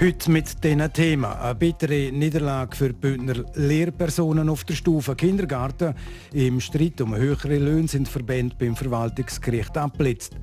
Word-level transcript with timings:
Heute 0.00 0.30
mit 0.30 0.64
diesen 0.64 0.92
Themen. 0.94 1.26
Eine 1.30 1.54
bittere 1.54 2.10
Niederlage 2.10 2.74
für 2.74 2.94
Bündner 2.94 3.44
Lehrpersonen 3.52 4.48
auf 4.48 4.64
der 4.64 4.72
Stufe 4.72 5.14
Kindergarten. 5.14 5.94
Im 6.32 6.58
Streit 6.58 7.02
um 7.02 7.14
höhere 7.14 7.58
Löhne 7.58 7.86
sind 7.86 8.08
Verbände 8.08 8.56
beim 8.58 8.74
Verwaltungsgericht 8.74 9.76
abblitzt. 9.76 10.36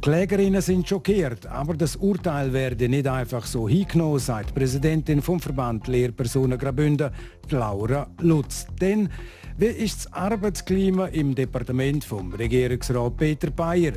Klägerinnen 0.00 0.62
sind 0.62 0.88
schockiert, 0.88 1.44
aber 1.44 1.74
das 1.74 1.96
Urteil 1.96 2.54
werde 2.54 2.88
nicht 2.88 3.06
einfach 3.06 3.44
so 3.44 3.68
hingenommen, 3.68 4.18
sagt 4.18 4.54
Präsidentin 4.54 5.20
vom 5.20 5.40
Verband 5.40 5.88
Lehrpersonen 5.88 6.58
Graubünden, 6.58 7.10
Laura 7.50 8.06
Lutz. 8.22 8.66
Denn 8.80 9.10
wie 9.58 9.66
ist 9.66 10.06
das 10.06 10.12
Arbeitsklima 10.12 11.06
im 11.06 11.34
Departement 11.34 12.04
vom 12.04 12.32
Regierungsrat 12.32 13.16
Peter 13.16 13.50
Bayer? 13.50 13.92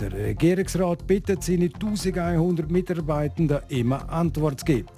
Der 0.00 0.12
Regierungsrat 0.12 1.06
bittet 1.06 1.42
seine 1.42 1.66
1100 1.66 2.70
Mitarbeitenden 2.70 3.60
immer 3.68 4.08
Antwort 4.10 4.60
zu 4.60 4.66
geben. 4.66 4.88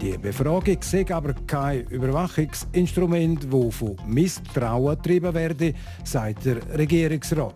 Die 0.00 0.18
Befragung 0.18 0.78
sei 0.80 1.06
aber 1.10 1.34
kein 1.46 1.86
Überwachungsinstrument, 1.86 3.44
das 3.44 3.74
von 3.74 3.96
Misstrauen 4.06 4.96
getrieben 4.96 5.34
werde, 5.34 5.74
sagt 6.04 6.44
der 6.44 6.78
Regierungsrat. 6.78 7.54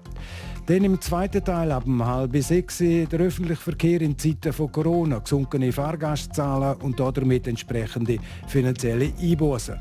Dann 0.66 0.82
im 0.82 0.98
zweiten 0.98 1.44
Teil 1.44 1.72
ab 1.72 1.82
um 1.84 2.02
halb 2.06 2.34
sechs 2.42 2.78
der 2.78 3.20
öffentliche 3.20 3.60
Verkehr 3.60 4.00
in 4.00 4.16
Zeiten 4.16 4.50
von 4.50 4.72
Corona, 4.72 5.18
gesunkene 5.18 5.70
Fahrgastzahlen 5.70 6.80
und 6.80 6.98
damit 6.98 7.46
entsprechende 7.46 8.16
finanzielle 8.46 9.12
Einbußen. 9.20 9.76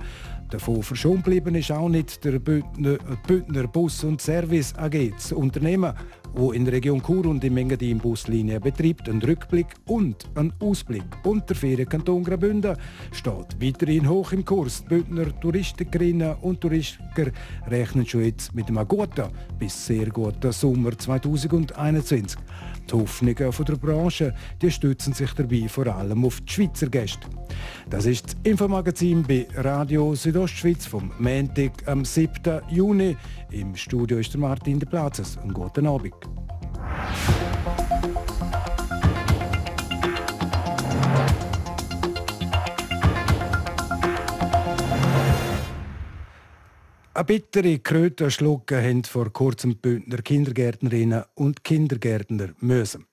Davon 0.54 0.84
verschont 0.84 1.24
geblieben 1.24 1.56
ist 1.56 1.72
auch 1.72 1.90
nicht 1.90 2.24
der 2.24 2.38
Bündner, 2.38 3.68
Bus- 3.68 4.04
und 4.04 4.22
Service 4.22 4.72
AG, 4.76 5.10
das 5.16 5.32
Unternehmen, 5.32 5.96
wo 6.36 6.52
in 6.52 6.64
der 6.64 6.76
Region 6.76 7.02
Chur 7.02 7.26
und 7.26 7.44
im 7.44 7.58
Engadin 7.58 7.98
Buslinien 7.98 8.62
betreibt, 8.62 9.10
ein 9.10 9.20
Rückblick 9.20 9.66
und 9.88 10.30
ein 10.36 10.54
Ausblick. 10.60 11.06
Und 11.24 11.50
der 11.50 11.56
Ferienkanton 11.56 12.24
Graubünden 12.24 12.78
steht 13.12 13.60
weiterhin 13.60 14.08
hoch 14.08 14.32
im 14.32 14.46
Kurs. 14.46 14.84
Die 14.84 14.90
Bündner 14.90 15.40
Touristikerinnen 15.40 16.36
und 16.44 16.62
Touristiker 16.62 17.32
rechnen 17.66 18.06
schon 18.06 18.26
jetzt 18.26 18.54
mit 18.54 18.68
einem 18.68 18.88
guten 18.88 19.30
bis 19.58 19.88
sehr 19.88 20.12
guten 20.12 20.52
Sommer 20.52 20.96
2021. 20.96 22.40
Die 22.90 22.94
Hoffnungen 22.94 23.36
der 23.36 23.76
Branche 23.76 24.34
die 24.62 24.72
stützen 24.72 25.14
sich 25.14 25.34
dabei 25.34 25.68
vor 25.68 25.88
allem 25.88 26.26
auf 26.26 26.42
die 26.42 26.52
Schweizer 26.52 26.88
Gäste. 26.88 27.28
Das 27.90 28.06
ist 28.06 28.26
das 28.26 28.36
Infomagazin 28.44 29.24
bei 29.24 29.48
Radio 29.56 30.16
Südostschweiz 30.16 30.86
vom 30.86 31.12
Montag 31.20 31.72
am 31.88 32.06
7. 32.06 32.62
Juni. 32.70 33.16
Im 33.52 33.76
Studio 33.76 34.18
ist 34.18 34.34
der 34.34 34.42
Martin 34.42 34.80
de 34.80 34.88
Platzes. 34.88 35.38
Einen 35.38 35.54
guten 35.54 35.88
Abend. 35.88 36.14
Eine 47.16 47.26
bittere 47.26 47.78
Kröte 47.78 48.32
schlucken 48.32 48.84
haben 48.84 49.04
vor 49.04 49.32
kurzem 49.32 49.76
Bündner 49.76 50.18
Kindergärtnerinnen 50.18 51.24
und 51.36 51.64
Kindergärtner 51.64 52.56
müssen. 52.60 53.06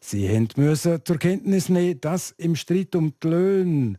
Sie 0.00 0.48
müssen 0.56 1.04
zur 1.04 1.18
Kenntnis 1.18 1.68
nehmen, 1.68 2.00
dass 2.00 2.32
im 2.32 2.56
Streit 2.56 2.96
um 2.96 3.12
die 3.22 3.28
Löhne 3.28 3.98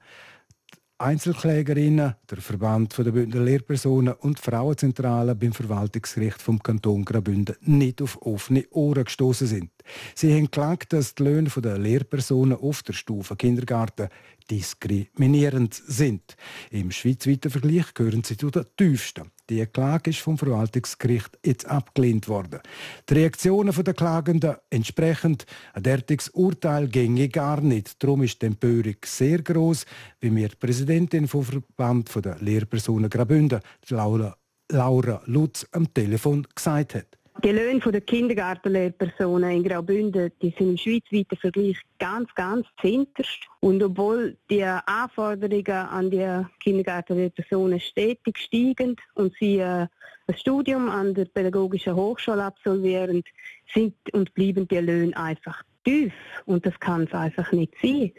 Einzelklägerinnen, 0.97 2.15
der 2.29 2.41
Verband 2.41 2.97
der 2.97 3.11
Bündner 3.11 3.39
Lehrpersonen 3.39 4.15
und 4.15 4.37
die 4.37 4.41
Frauenzentrale 4.41 5.33
beim 5.33 5.53
Verwaltungsgericht 5.53 6.41
vom 6.41 6.61
Kanton 6.61 7.05
Graubünden 7.05 7.55
nicht 7.61 8.01
auf 8.01 8.22
offene 8.22 8.66
Ohren 8.72 9.05
gestoßen 9.05 9.47
sind. 9.47 9.72
Sie 10.16 10.33
haben 10.33 10.51
geklagt, 10.51 10.91
dass 10.91 11.16
die 11.16 11.23
Löhne 11.23 11.49
der 11.49 11.78
Lehrpersonen 11.78 12.57
auf 12.57 12.83
der 12.83 12.91
Stufe 12.91 13.38
Kindergarten 13.38 14.09
diskriminierend 14.49 15.73
sind. 15.73 16.35
Im 16.71 16.91
schweizweiten 16.91 17.51
Vergleich 17.51 17.93
gehören 17.93 18.23
sie 18.23 18.37
zu 18.37 18.49
den 18.49 18.65
tiefsten. 18.77 19.31
Die 19.49 19.65
Klage 19.65 20.11
ist 20.11 20.19
vom 20.19 20.37
Verwaltungsgericht 20.37 21.37
jetzt 21.43 21.65
abgelehnt 21.65 22.27
worden. 22.27 22.59
Die 23.09 23.15
Reaktionen 23.15 23.73
der 23.73 23.93
Klagenden 23.93 24.55
entsprechend 24.69 25.45
ein 25.73 25.83
derartiges 25.83 26.29
Urteil 26.29 26.87
ginge 26.87 27.29
gar 27.29 27.61
nicht. 27.61 28.01
Darum 28.03 28.23
ist 28.23 28.41
die 28.41 28.47
Empörung 28.47 28.95
sehr 29.03 29.41
groß, 29.41 29.85
wie 30.21 30.29
mir 30.29 30.49
die 30.49 30.55
Präsidentin 30.55 31.27
vom 31.27 31.43
Verband 31.43 32.13
der 32.23 32.37
Lehrpersonen 32.39 33.09
Graubünden, 33.09 33.61
Laura, 33.89 34.37
Laura 34.71 35.21
Lutz, 35.25 35.66
am 35.71 35.91
Telefon 35.93 36.45
gesagt 36.53 36.93
hat. 36.93 37.19
Die 37.44 37.51
Löhne 37.51 37.79
der 37.79 38.01
Kindergartenlehrpersonen 38.01 39.51
in 39.51 39.63
Graubünden 39.63 40.29
die 40.41 40.53
sind 40.57 40.72
im 40.72 40.77
schweizweiten 40.77 41.38
Vergleich 41.38 41.77
ganz, 41.97 42.33
ganz 42.35 42.67
zinterst. 42.81 43.47
Und 43.61 43.81
obwohl 43.81 44.35
die 44.50 44.63
Anforderungen 44.63 45.66
an 45.67 46.11
die 46.11 46.45
Kindergartenlehrpersonen 46.59 47.79
stetig 47.79 48.38
steigen 48.39 48.97
und 49.13 49.33
sie 49.39 49.59
äh, 49.59 49.88
ein 50.28 50.38
Studium 50.38 50.89
an 50.89 51.13
der 51.13 51.25
Pädagogischen 51.25 51.95
Hochschule 51.95 52.44
absolvieren, 52.44 53.23
sind 53.73 53.95
und 54.11 54.33
bleiben 54.33 54.67
die 54.67 54.78
Löhne 54.79 55.16
einfach 55.16 55.63
tief. 55.85 56.13
Und 56.45 56.66
das 56.66 56.78
kann 56.81 57.03
es 57.03 57.13
einfach 57.13 57.53
nicht 57.53 57.73
sein. 57.81 58.11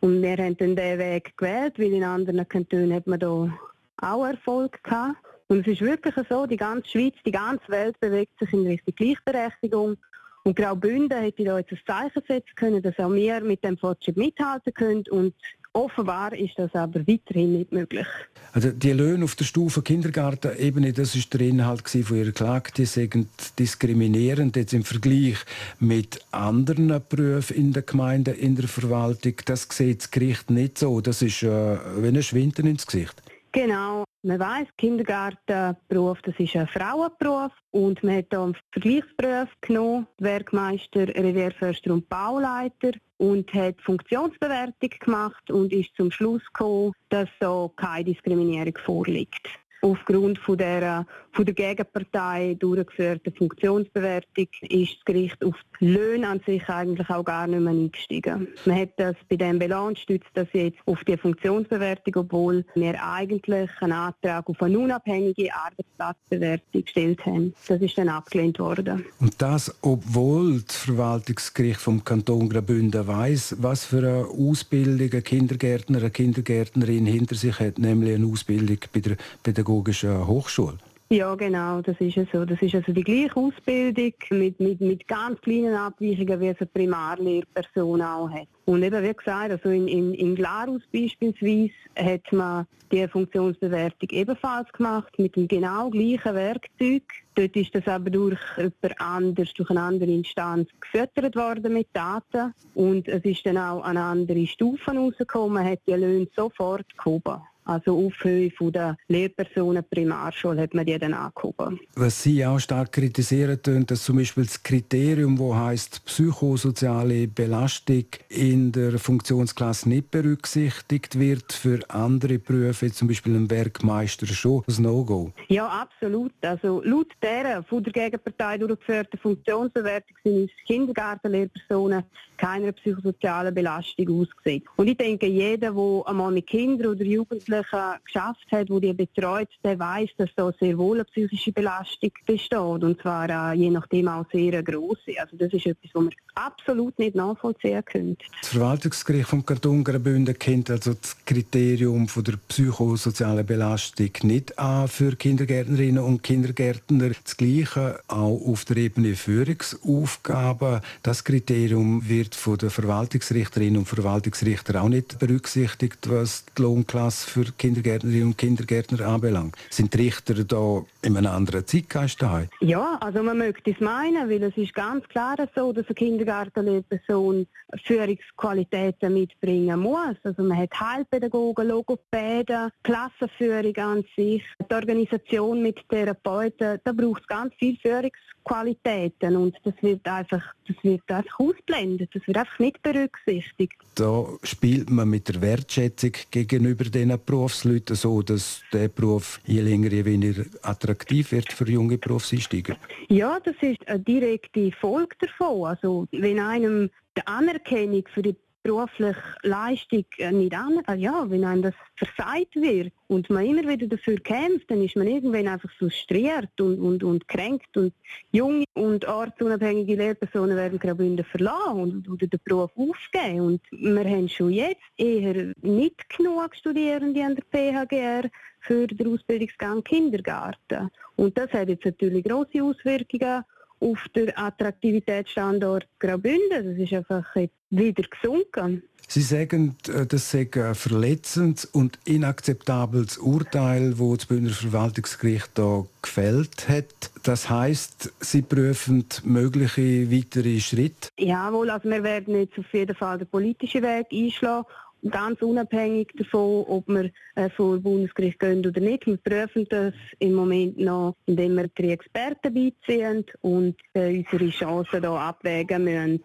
Und 0.00 0.20
wir 0.20 0.36
haben 0.36 0.56
dann 0.56 0.74
diesen 0.74 0.98
Weg 0.98 1.36
gewählt, 1.36 1.78
weil 1.78 1.92
in 1.92 2.02
anderen 2.02 2.48
Kantonen 2.48 2.92
hat 2.92 3.06
man 3.06 3.20
da 3.20 3.56
auch 3.98 4.24
Erfolg 4.26 4.82
gehabt. 4.82 5.23
Und 5.48 5.66
es 5.66 5.74
ist 5.74 5.80
wirklich 5.82 6.14
so, 6.28 6.46
die 6.46 6.56
ganze 6.56 6.88
Schweiz, 6.88 7.14
die 7.24 7.30
ganze 7.30 7.68
Welt 7.68 7.98
bewegt 8.00 8.38
sich 8.38 8.52
in 8.52 8.66
Richtung 8.66 8.94
Gleichberechtigung. 8.94 9.96
Und 10.44 10.56
Graubünden 10.56 11.20
hätte 11.20 11.44
da 11.44 11.58
jetzt 11.58 11.72
ein 11.72 11.80
Zeichen 11.86 12.22
setzen 12.26 12.54
können, 12.54 12.82
dass 12.82 12.98
auch 12.98 13.12
wir 13.12 13.40
mit 13.40 13.64
dem 13.64 13.78
Fortschritt 13.78 14.16
mithalten 14.16 14.74
können. 14.74 15.04
Und 15.10 15.34
offenbar 15.72 16.34
ist 16.34 16.58
das 16.58 16.74
aber 16.74 17.06
weiterhin 17.06 17.58
nicht 17.58 17.72
möglich. 17.72 18.06
Also 18.52 18.70
die 18.70 18.92
Löhne 18.92 19.24
auf 19.24 19.34
der 19.36 19.44
Stufe 19.44 19.82
Kindergartenebene, 19.82 20.92
das 20.92 21.14
ist 21.14 21.32
der 21.32 21.40
Inhalt 21.40 21.88
von 21.88 22.16
Ihrer 22.16 22.32
Klage, 22.32 22.70
die 22.76 22.84
sind 22.84 23.28
diskriminierend 23.58 24.56
jetzt 24.56 24.74
im 24.74 24.84
Vergleich 24.84 25.38
mit 25.80 26.20
anderen 26.30 27.00
Berufen 27.08 27.56
in 27.56 27.72
der 27.72 27.82
Gemeinde, 27.82 28.30
in 28.30 28.54
der 28.54 28.68
Verwaltung. 28.68 29.34
Das 29.46 29.66
sieht 29.70 30.02
das 30.02 30.10
Gericht 30.10 30.50
nicht 30.50 30.78
so. 30.78 31.00
Das 31.00 31.22
ist 31.22 31.42
äh, 31.42 31.78
wie 32.02 32.08
ein 32.08 32.22
Schwinden 32.22 32.66
ins 32.66 32.86
Gesicht. 32.86 33.23
Genau. 33.54 34.02
Man 34.24 34.40
weiß, 34.40 34.66
Kindergartenberuf, 34.78 36.20
das 36.22 36.34
ist 36.38 36.56
ein 36.56 36.66
Frauenberuf. 36.66 37.52
Und 37.70 38.02
man 38.02 38.16
hat 38.16 38.26
hier 38.30 38.40
einen 38.40 38.56
Vergleichsberuf 38.72 39.48
genommen, 39.60 40.08
Werkmeister, 40.18 41.06
Revierförster 41.08 41.92
und 41.92 42.08
Bauleiter. 42.08 42.98
Und 43.18 43.54
hat 43.54 43.80
Funktionsbewertung 43.80 44.90
gemacht 44.98 45.50
und 45.52 45.72
ist 45.72 45.94
zum 45.96 46.10
Schluss 46.10 46.42
gekommen, 46.46 46.92
dass 47.10 47.28
so 47.40 47.72
keine 47.76 48.06
Diskriminierung 48.06 48.76
vorliegt 48.84 49.48
aufgrund 49.84 50.38
von 50.38 50.56
der, 50.56 51.06
von 51.32 51.44
der 51.44 51.54
Gegenpartei 51.54 52.56
durchgeführten 52.58 53.34
Funktionsbewertung 53.34 54.48
ist 54.62 54.96
das 54.96 55.04
Gericht 55.04 55.44
auf 55.44 55.54
die 55.78 55.88
Löhne 55.88 56.28
an 56.28 56.40
sich 56.46 56.66
eigentlich 56.68 57.08
auch 57.10 57.24
gar 57.24 57.46
nicht 57.46 57.60
mehr 57.60 57.72
eingestiegen. 57.72 58.48
Man 58.64 58.80
hat 58.80 58.90
das 58.96 59.14
bei 59.28 59.36
dem 59.36 59.58
Belang 59.58 59.94
stützt 59.96 60.30
das 60.34 60.48
jetzt 60.54 60.78
auf 60.86 61.04
die 61.04 61.16
Funktionsbewertung, 61.16 62.14
obwohl 62.16 62.64
wir 62.74 62.94
eigentlich 63.04 63.70
einen 63.80 63.92
Antrag 63.92 64.48
auf 64.48 64.62
eine 64.62 64.78
unabhängige 64.78 65.50
Arbeitsplatzbewertung 65.54 66.84
gestellt 66.84 67.26
haben. 67.26 67.54
Das 67.68 67.80
ist 67.82 67.98
dann 67.98 68.08
abgelehnt 68.08 68.58
worden. 68.58 69.04
Und 69.20 69.34
das, 69.42 69.74
obwohl 69.82 70.62
das 70.62 70.76
Verwaltungsgericht 70.76 71.80
vom 71.80 72.02
Kanton 72.02 72.48
Graubünden 72.48 73.06
weiß, 73.06 73.56
was 73.58 73.84
für 73.84 73.98
eine 73.98 74.26
Ausbildung 74.26 75.12
ein 75.12 75.24
Kindergärtner, 75.24 75.98
eine 75.98 76.10
Kindergärtnerin 76.10 77.04
hinter 77.04 77.34
sich 77.34 77.60
hat, 77.60 77.78
nämlich 77.78 78.14
eine 78.14 78.26
Ausbildung 78.26 78.78
bei 78.92 79.00
der 79.00 79.16
Pädagogik 79.42 79.73
Pädagogischen 79.74 80.26
Hochschule. 80.26 80.78
Ja, 81.10 81.34
genau, 81.34 81.80
das 81.82 82.00
ist 82.00 82.16
es 82.16 82.28
so. 82.32 82.44
Das 82.44 82.60
ist 82.62 82.74
also 82.74 82.92
die 82.92 83.02
gleiche 83.02 83.36
Ausbildung 83.36 84.12
mit, 84.30 84.58
mit, 84.58 84.80
mit 84.80 85.06
ganz 85.06 85.40
kleinen 85.42 85.74
Abweichungen, 85.74 86.40
wie 86.40 86.48
es 86.48 86.58
eine 86.58 86.66
Primarlehrperson 86.66 88.00
auch 88.00 88.30
hat. 88.30 88.48
Und 88.64 88.82
eben, 88.82 89.02
wie 89.02 89.12
gesagt, 89.12 89.50
also 89.50 89.68
in, 89.68 89.86
in, 89.86 90.14
in 90.14 90.34
Glarus 90.34 90.82
beispielsweise 90.92 91.72
hat 91.96 92.32
man 92.32 92.66
die 92.90 93.06
Funktionsbewertung 93.06 94.08
ebenfalls 94.10 94.72
gemacht 94.72 95.12
mit 95.18 95.36
dem 95.36 95.46
genau 95.46 95.90
gleichen 95.90 96.34
Werkzeug. 96.34 97.02
Dort 97.34 97.54
ist 97.54 97.74
das 97.74 97.86
aber 97.86 98.10
durch 98.10 98.40
jemand 98.56 99.00
anders, 99.00 99.52
durch 99.54 99.70
eine 99.70 99.82
andere 99.82 100.10
Instanz 100.10 100.68
gefüttert 100.80 101.36
worden 101.36 101.74
mit 101.74 101.88
Daten. 101.92 102.54
Und 102.74 103.08
es 103.08 103.24
ist 103.24 103.44
dann 103.44 103.58
auch 103.58 103.82
eine 103.82 104.02
andere 104.02 104.46
Stufe 104.46 104.92
rausgekommen, 104.92 105.64
hat 105.64 105.80
die 105.86 105.92
Löhne 105.92 106.28
sofort 106.34 106.86
gehoben. 106.96 107.42
Also 107.64 108.06
auf 108.06 108.12
Höhe 108.22 108.50
der 108.60 108.96
Lehrpersonen 109.08 109.84
Primarschule 109.88 110.62
hat 110.62 110.74
man 110.74 110.86
die 110.86 110.98
dann 110.98 111.14
angehoben. 111.14 111.80
Was 111.94 112.22
Sie 112.22 112.44
auch 112.44 112.58
stark 112.58 112.92
kritisieren, 112.92 113.86
dass 113.86 114.04
zum 114.04 114.16
Beispiel 114.16 114.44
das 114.44 114.62
Kriterium, 114.62 115.38
wo 115.38 115.54
heißt 115.54 116.04
psychosoziale 116.04 117.28
Belastung 117.28 118.04
in 118.28 118.72
der 118.72 118.98
Funktionsklasse 118.98 119.88
nicht 119.88 120.10
berücksichtigt 120.10 121.18
wird, 121.18 121.52
für 121.52 121.80
andere 121.88 122.38
Berufe, 122.38 122.90
zum 122.92 123.08
Beispiel 123.08 123.34
ein 123.34 123.50
Werkmeister, 123.50 124.26
schon 124.26 124.62
ein 124.68 124.82
No-Go. 124.82 125.32
Ja, 125.48 125.66
absolut. 125.66 126.32
Also 126.42 126.82
laut 126.84 127.12
der 127.22 127.62
von 127.62 127.82
der 127.82 127.92
Gegenpartei 127.92 128.58
durchgeführten 128.58 129.18
Funktionsbewertung 129.18 130.16
sind 130.22 130.42
uns 130.42 130.50
Kindergartenlehrpersonen 130.66 132.04
keiner 132.36 132.72
psychosozialen 132.72 133.54
Belastung 133.54 134.20
ausgesetzt. 134.20 134.66
Und 134.76 134.88
ich 134.88 134.96
denke, 134.96 135.26
jeder, 135.26 135.72
der 135.72 136.02
einmal 136.06 136.32
mit 136.32 136.46
Kindern 136.46 136.92
oder 136.92 137.04
Jugendlichen 137.04 137.78
geschafft 138.04 138.46
hat, 138.50 138.68
der 138.68 138.80
die 138.80 138.92
betreut, 138.92 139.48
der 139.62 139.78
weiß, 139.78 140.10
dass 140.16 140.30
da 140.36 140.52
sehr 140.58 140.76
wohl 140.78 140.96
eine 140.96 141.04
psychische 141.04 141.52
Belastung 141.52 142.10
besteht. 142.26 142.58
Und 142.58 143.00
zwar 143.00 143.52
äh, 143.52 143.56
je 143.56 143.70
nachdem 143.70 144.08
auch 144.08 144.24
sehr 144.32 144.62
grosse. 144.62 145.12
Also 145.18 145.36
das 145.36 145.52
ist 145.52 145.66
etwas, 145.66 145.90
was 145.92 146.02
man 146.02 146.12
absolut 146.34 146.98
nicht 146.98 147.14
nachvollziehen 147.14 147.84
können. 147.84 148.16
Das 148.40 148.50
Verwaltungsgericht 148.50 149.28
vom 149.28 149.44
Kanton 149.44 149.84
Graubünden 149.84 150.38
kennt 150.38 150.70
also 150.70 150.94
das 150.94 151.16
Kriterium 151.24 152.08
von 152.08 152.24
der 152.24 152.34
psychosozialen 152.48 153.46
Belastung 153.46 154.10
nicht 154.22 154.58
an 154.58 154.88
für 154.88 155.16
Kindergärtnerinnen 155.16 156.02
und 156.02 156.22
Kindergärtner. 156.22 157.10
Das 157.22 157.36
Gleiche 157.36 158.00
auch 158.08 158.40
auf 158.46 158.64
der 158.64 158.78
Ebene 158.78 159.14
Führungsaufgaben. 159.14 160.80
Das 161.02 161.24
Kriterium 161.24 162.08
wird 162.08 162.23
von 162.32 162.56
den 162.58 162.70
Verwaltungsrichterinnen 162.70 163.78
und 163.78 163.88
Verwaltungsrichtern 163.88 164.76
auch 164.76 164.88
nicht 164.88 165.18
berücksichtigt, 165.18 166.08
was 166.08 166.44
die 166.56 166.62
Lohnklasse 166.62 167.28
für 167.28 167.44
Kindergärtnerinnen 167.58 168.28
und 168.28 168.38
Kindergärtner 168.38 169.06
anbelangt. 169.06 169.56
Sind 169.70 169.92
die 169.94 169.98
Richter 169.98 170.44
da 170.44 170.84
in 171.02 171.16
einem 171.16 171.32
anderen 171.32 171.66
Zeitgeist 171.66 172.22
daheim? 172.22 172.48
Ja, 172.60 172.96
also 173.00 173.22
man 173.22 173.38
möchte 173.38 173.72
es 173.72 173.80
meinen, 173.80 174.30
weil 174.30 174.42
es 174.42 174.56
ist 174.56 174.74
ganz 174.74 175.06
klar 175.08 175.36
so, 175.54 175.72
dass 175.72 175.86
eine 175.86 175.94
Kindergartenlehrperson 175.94 177.46
Führungsqualitäten 177.82 179.12
mitbringen 179.12 179.80
muss. 179.80 180.16
Also 180.22 180.42
man 180.42 180.58
hat 180.58 180.78
Heilpädagogen, 180.78 181.68
Logopäden, 181.68 182.70
Klassenführung 182.82 183.76
an 183.76 184.04
sich, 184.16 184.42
die 184.70 184.74
Organisation 184.74 185.62
mit 185.62 185.78
Therapeuten, 185.88 186.80
da 186.84 186.92
braucht 186.92 187.22
es 187.22 187.26
ganz 187.26 187.54
viel 187.54 187.76
Führungsqualitäten 187.78 189.36
und 189.36 189.56
das 189.64 189.74
wird 189.80 190.06
einfach, 190.06 190.42
das 190.68 190.76
wird 190.82 191.02
einfach 191.10 191.40
ausblendet, 191.40 192.13
das 192.14 192.26
wird 192.26 192.36
einfach 192.36 192.58
nicht 192.58 192.82
berücksichtigt. 192.82 193.74
Da 193.96 194.26
spielt 194.42 194.88
man 194.90 195.10
mit 195.10 195.28
der 195.28 195.40
Wertschätzung 195.40 196.12
gegenüber 196.30 196.84
diesen 196.84 197.18
Berufsleuten 197.24 197.96
so, 197.96 198.22
dass 198.22 198.62
der 198.72 198.88
Beruf 198.88 199.40
je 199.44 199.60
länger, 199.60 199.90
je 199.90 200.04
weniger 200.04 200.44
attraktiv 200.62 201.32
wird 201.32 201.52
für 201.52 201.68
junge 201.68 201.98
Berufseinsteiger? 201.98 202.76
Ja, 203.08 203.38
das 203.40 203.56
ist 203.60 203.86
eine 203.88 204.00
direkte 204.00 204.70
Folge 204.80 205.16
davon. 205.20 205.66
Also 205.66 206.06
wenn 206.12 206.38
einem 206.38 206.90
die 207.16 207.26
Anerkennung 207.26 208.04
für 208.12 208.22
die 208.22 208.36
berufliche 208.64 209.14
Leistung 209.42 210.04
äh, 210.18 210.32
nicht 210.32 210.54
an, 210.54 210.82
äh, 210.88 210.96
ja, 210.96 211.24
wenn 211.28 211.44
einem 211.44 211.62
das 211.62 211.74
versagt 211.96 212.56
wird 212.56 212.92
und 213.08 213.28
man 213.28 213.44
immer 213.44 213.68
wieder 213.68 213.86
dafür 213.86 214.16
kämpft, 214.16 214.70
dann 214.70 214.82
ist 214.82 214.96
man 214.96 215.06
irgendwann 215.06 215.46
einfach 215.46 215.70
frustriert 215.78 216.58
und, 216.58 216.80
und, 216.80 217.04
und 217.04 217.28
kränkt 217.28 217.76
und 217.76 217.92
junge 218.32 218.64
und 218.72 219.04
ortsunabhängige 219.04 219.96
Lehrpersonen 219.96 220.56
werden 220.56 220.78
Graubünden 220.78 221.24
verlassen 221.26 221.80
und 221.80 222.08
oder 222.08 222.26
den 222.26 222.40
Beruf 222.42 222.70
aufgeben. 222.74 223.40
Und 223.40 223.60
wir 223.70 224.04
haben 224.04 224.28
schon 224.28 224.50
jetzt 224.50 224.80
eher 224.96 225.52
nicht 225.60 226.08
genug 226.08 226.56
Studierende 226.56 227.22
an 227.22 227.36
der 227.36 227.44
PHGR 227.52 228.30
für 228.60 228.86
den 228.86 229.12
Ausbildungsgang 229.14 229.84
Kindergarten. 229.84 230.90
Und 231.16 231.36
das 231.36 231.52
hat 231.52 231.68
jetzt 231.68 231.84
natürlich 231.84 232.24
große 232.24 232.62
Auswirkungen 232.62 233.44
auf 233.80 233.98
den 234.14 234.36
Attraktivitätsstandort 234.36 235.86
Graubünden. 235.98 236.40
Das 236.50 236.78
ist 236.78 236.92
einfach 236.92 237.34
wieder 237.70 238.02
gesunken. 238.02 238.82
Sie 239.08 239.20
sagen, 239.20 239.76
äh, 239.88 240.06
das 240.06 240.30
sei 240.30 240.48
ein 240.54 240.74
verletzendes 240.74 241.66
und 241.66 241.98
inakzeptables 242.04 243.18
Urteil, 243.18 243.90
das 243.90 244.16
das 244.16 244.26
Bündner 244.26 244.50
Verwaltungsgericht 244.50 245.50
da 245.54 245.84
gefällt 246.00 246.68
hat. 246.68 247.10
Das 247.22 247.50
heißt, 247.50 248.12
Sie 248.20 248.42
prüfen 248.42 249.04
mögliche 249.24 250.10
weitere 250.10 250.58
Schritte? 250.60 251.10
Jawohl, 251.18 251.70
also 251.70 251.88
wir 251.88 252.02
werden 252.02 252.34
jetzt 252.34 252.58
auf 252.58 252.72
jeden 252.72 252.94
Fall 252.94 253.18
den 253.18 253.28
politischen 253.28 253.82
Weg 253.82 254.06
einschlagen 254.10 254.66
ganz 255.10 255.42
unabhängig 255.42 256.10
davon, 256.16 256.64
ob 256.66 256.88
wir 256.88 257.10
äh, 257.34 257.50
vor 257.50 257.78
Bundesgericht 257.78 258.38
gehen 258.38 258.66
oder 258.66 258.80
nicht. 258.80 259.06
Wir 259.06 259.16
prüfen 259.16 259.66
das 259.70 259.94
im 260.18 260.34
Moment 260.34 260.78
noch, 260.78 261.16
indem 261.26 261.56
wir 261.56 261.68
die 261.68 261.90
Experten 261.90 262.54
beiziehen 262.54 263.24
und 263.42 263.76
äh, 263.94 264.18
unsere 264.18 264.50
Chancen 264.50 265.00
hier 265.00 265.10
abwägen 265.10 265.84
müssen. 265.84 266.24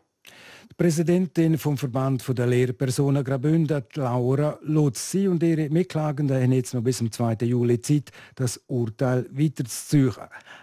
Die 0.71 0.75
Präsidentin 0.83 1.57
vom 1.57 1.77
Verband 1.77 2.23
der 2.37 2.45
Lehrpersonen 2.45 3.23
Graubünden, 3.23 3.83
Laura 3.95 4.59
Lutz. 4.61 5.11
Sie 5.11 5.27
und 5.27 5.41
ihre 5.41 5.67
Mitklagenden 5.69 6.41
haben 6.41 6.51
jetzt 6.51 6.75
noch 6.75 6.83
bis 6.83 6.99
zum 6.99 7.11
2. 7.11 7.37
Juli 7.41 7.81
Zeit, 7.81 8.11
das 8.35 8.61
Urteil 8.67 9.25
weiterzuziehen. 9.31 10.13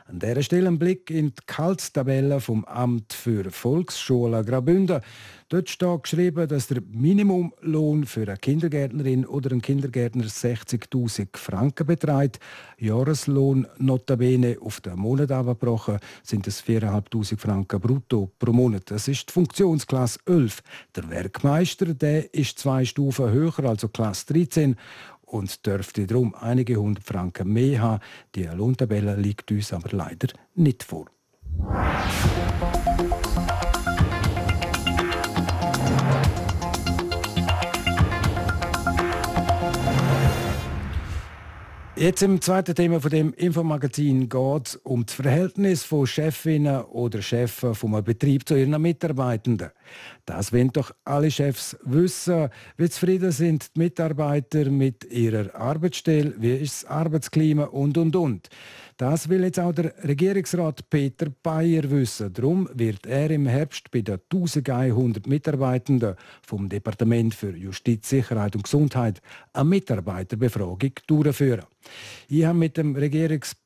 An 0.06 0.20
dieser 0.20 0.43
Stelle 0.43 0.69
ein 0.69 0.79
Blick 0.79 1.11
in 1.11 1.31
die 1.31 1.44
Kaltstabelle 1.47 2.41
vom 2.41 2.64
Amt 2.64 3.12
für 3.12 3.50
Volksschulen 3.50 4.47
Graubünden. 4.47 5.00
Dort 5.49 5.69
steht 5.69 6.03
geschrieben, 6.03 6.49
dass 6.49 6.69
der 6.69 6.82
Minimumlohn 6.88 8.05
für 8.05 8.23
eine 8.23 8.37
Kindergärtnerin 8.37 9.26
oder 9.26 9.52
einen 9.52 9.62
Kindergärtner 9.62 10.25
60.000 10.25 11.37
Franken 11.37 11.87
beträgt. 11.87 12.41
Jahreslohn 12.79 13.67
notabene 13.79 14.56
auf 14.61 14.81
den 14.81 14.99
Monat 14.99 15.31
abgebrochen 15.31 15.99
sind 16.23 16.49
es 16.49 16.64
4'500 16.64 17.38
Franken 17.38 17.81
brutto 17.81 18.31
pro 18.38 18.52
Monat. 18.52 18.91
Das 18.91 19.06
ist 19.06 19.29
die 19.29 19.32
Funktionsklasse 19.32 19.95
11. 20.26 20.62
Der 20.94 21.10
Werkmeister 21.10 21.94
der 21.94 22.32
ist 22.34 22.58
zwei 22.58 22.84
Stufen 22.84 23.31
höher, 23.31 23.64
also 23.64 23.88
Klasse 23.88 24.26
13 24.32 24.76
und 25.22 25.66
dürfte 25.66 26.06
darum 26.06 26.34
einige 26.34 26.76
hundert 26.76 27.04
Franken 27.04 27.52
mehr 27.52 27.81
haben. 27.81 28.02
Die 28.34 28.44
Lohntabelle 28.44 29.16
liegt 29.16 29.50
uns 29.50 29.72
aber 29.72 29.90
leider 29.93 30.28
nicht 30.54 30.82
vor. 30.82 31.06
Jetzt 41.99 42.22
im 42.22 42.42
zweiten 42.42 42.75
Thema 42.75 43.00
von 43.00 43.10
dem 43.10 43.32
Infomagazin 43.32 44.28
geht 44.28 44.66
es 44.69 44.76
um 44.76 45.06
das 45.06 45.14
Verhältnis 45.14 45.82
von 45.82 46.06
Chefinnen 46.06 46.82
oder 46.82 47.22
Chefen 47.22 47.75
vom 47.75 48.04
Betrieb 48.04 48.46
zu 48.46 48.54
ihren 48.54 48.81
Mitarbeitenden. 48.82 49.70
Das 50.25 50.53
wollen 50.53 50.73
doch 50.73 50.93
alle 51.05 51.31
Chefs 51.31 51.77
wissen. 51.85 52.49
Wie 52.77 52.88
zufrieden 52.88 53.33
sind 53.33 53.75
die 53.75 53.81
Mitarbeiter 53.81 54.71
mit 54.71 55.05
ihrer 55.05 55.55
Arbeitsstelle? 55.55 56.35
Wie 56.38 56.57
ist 56.57 56.83
das 56.83 56.90
Arbeitsklima? 56.90 57.64
Und, 57.64 57.97
und, 57.99 58.16
und. 58.16 58.49
Das 58.97 59.28
will 59.28 59.45
jetzt 59.45 59.61
auch 59.61 59.73
der 59.73 59.93
Regierungsrat 60.05 60.88
Peter 60.88 61.26
Bayer 61.43 61.90
wissen. 61.90 62.33
Darum 62.33 62.69
wird 62.73 63.05
er 63.07 63.31
im 63.31 63.47
Herbst 63.47 63.90
bei 63.90 64.00
den 64.00 64.19
1100 64.33 65.26
Mitarbeitenden 65.26 66.16
vom 66.43 66.69
Departement 66.69 67.35
für 67.35 67.55
Justiz, 67.55 68.09
Sicherheit 68.09 68.57
und 68.57 68.64
Gesundheit 68.64 69.21
eine 69.52 69.64
Mitarbeiterbefragung 69.64 70.93
durchführen. 71.07 71.66
Ich 72.28 72.45
habe 72.45 72.59
mit 72.59 72.78
dem 72.78 72.97
Regierungsrat 72.97 73.65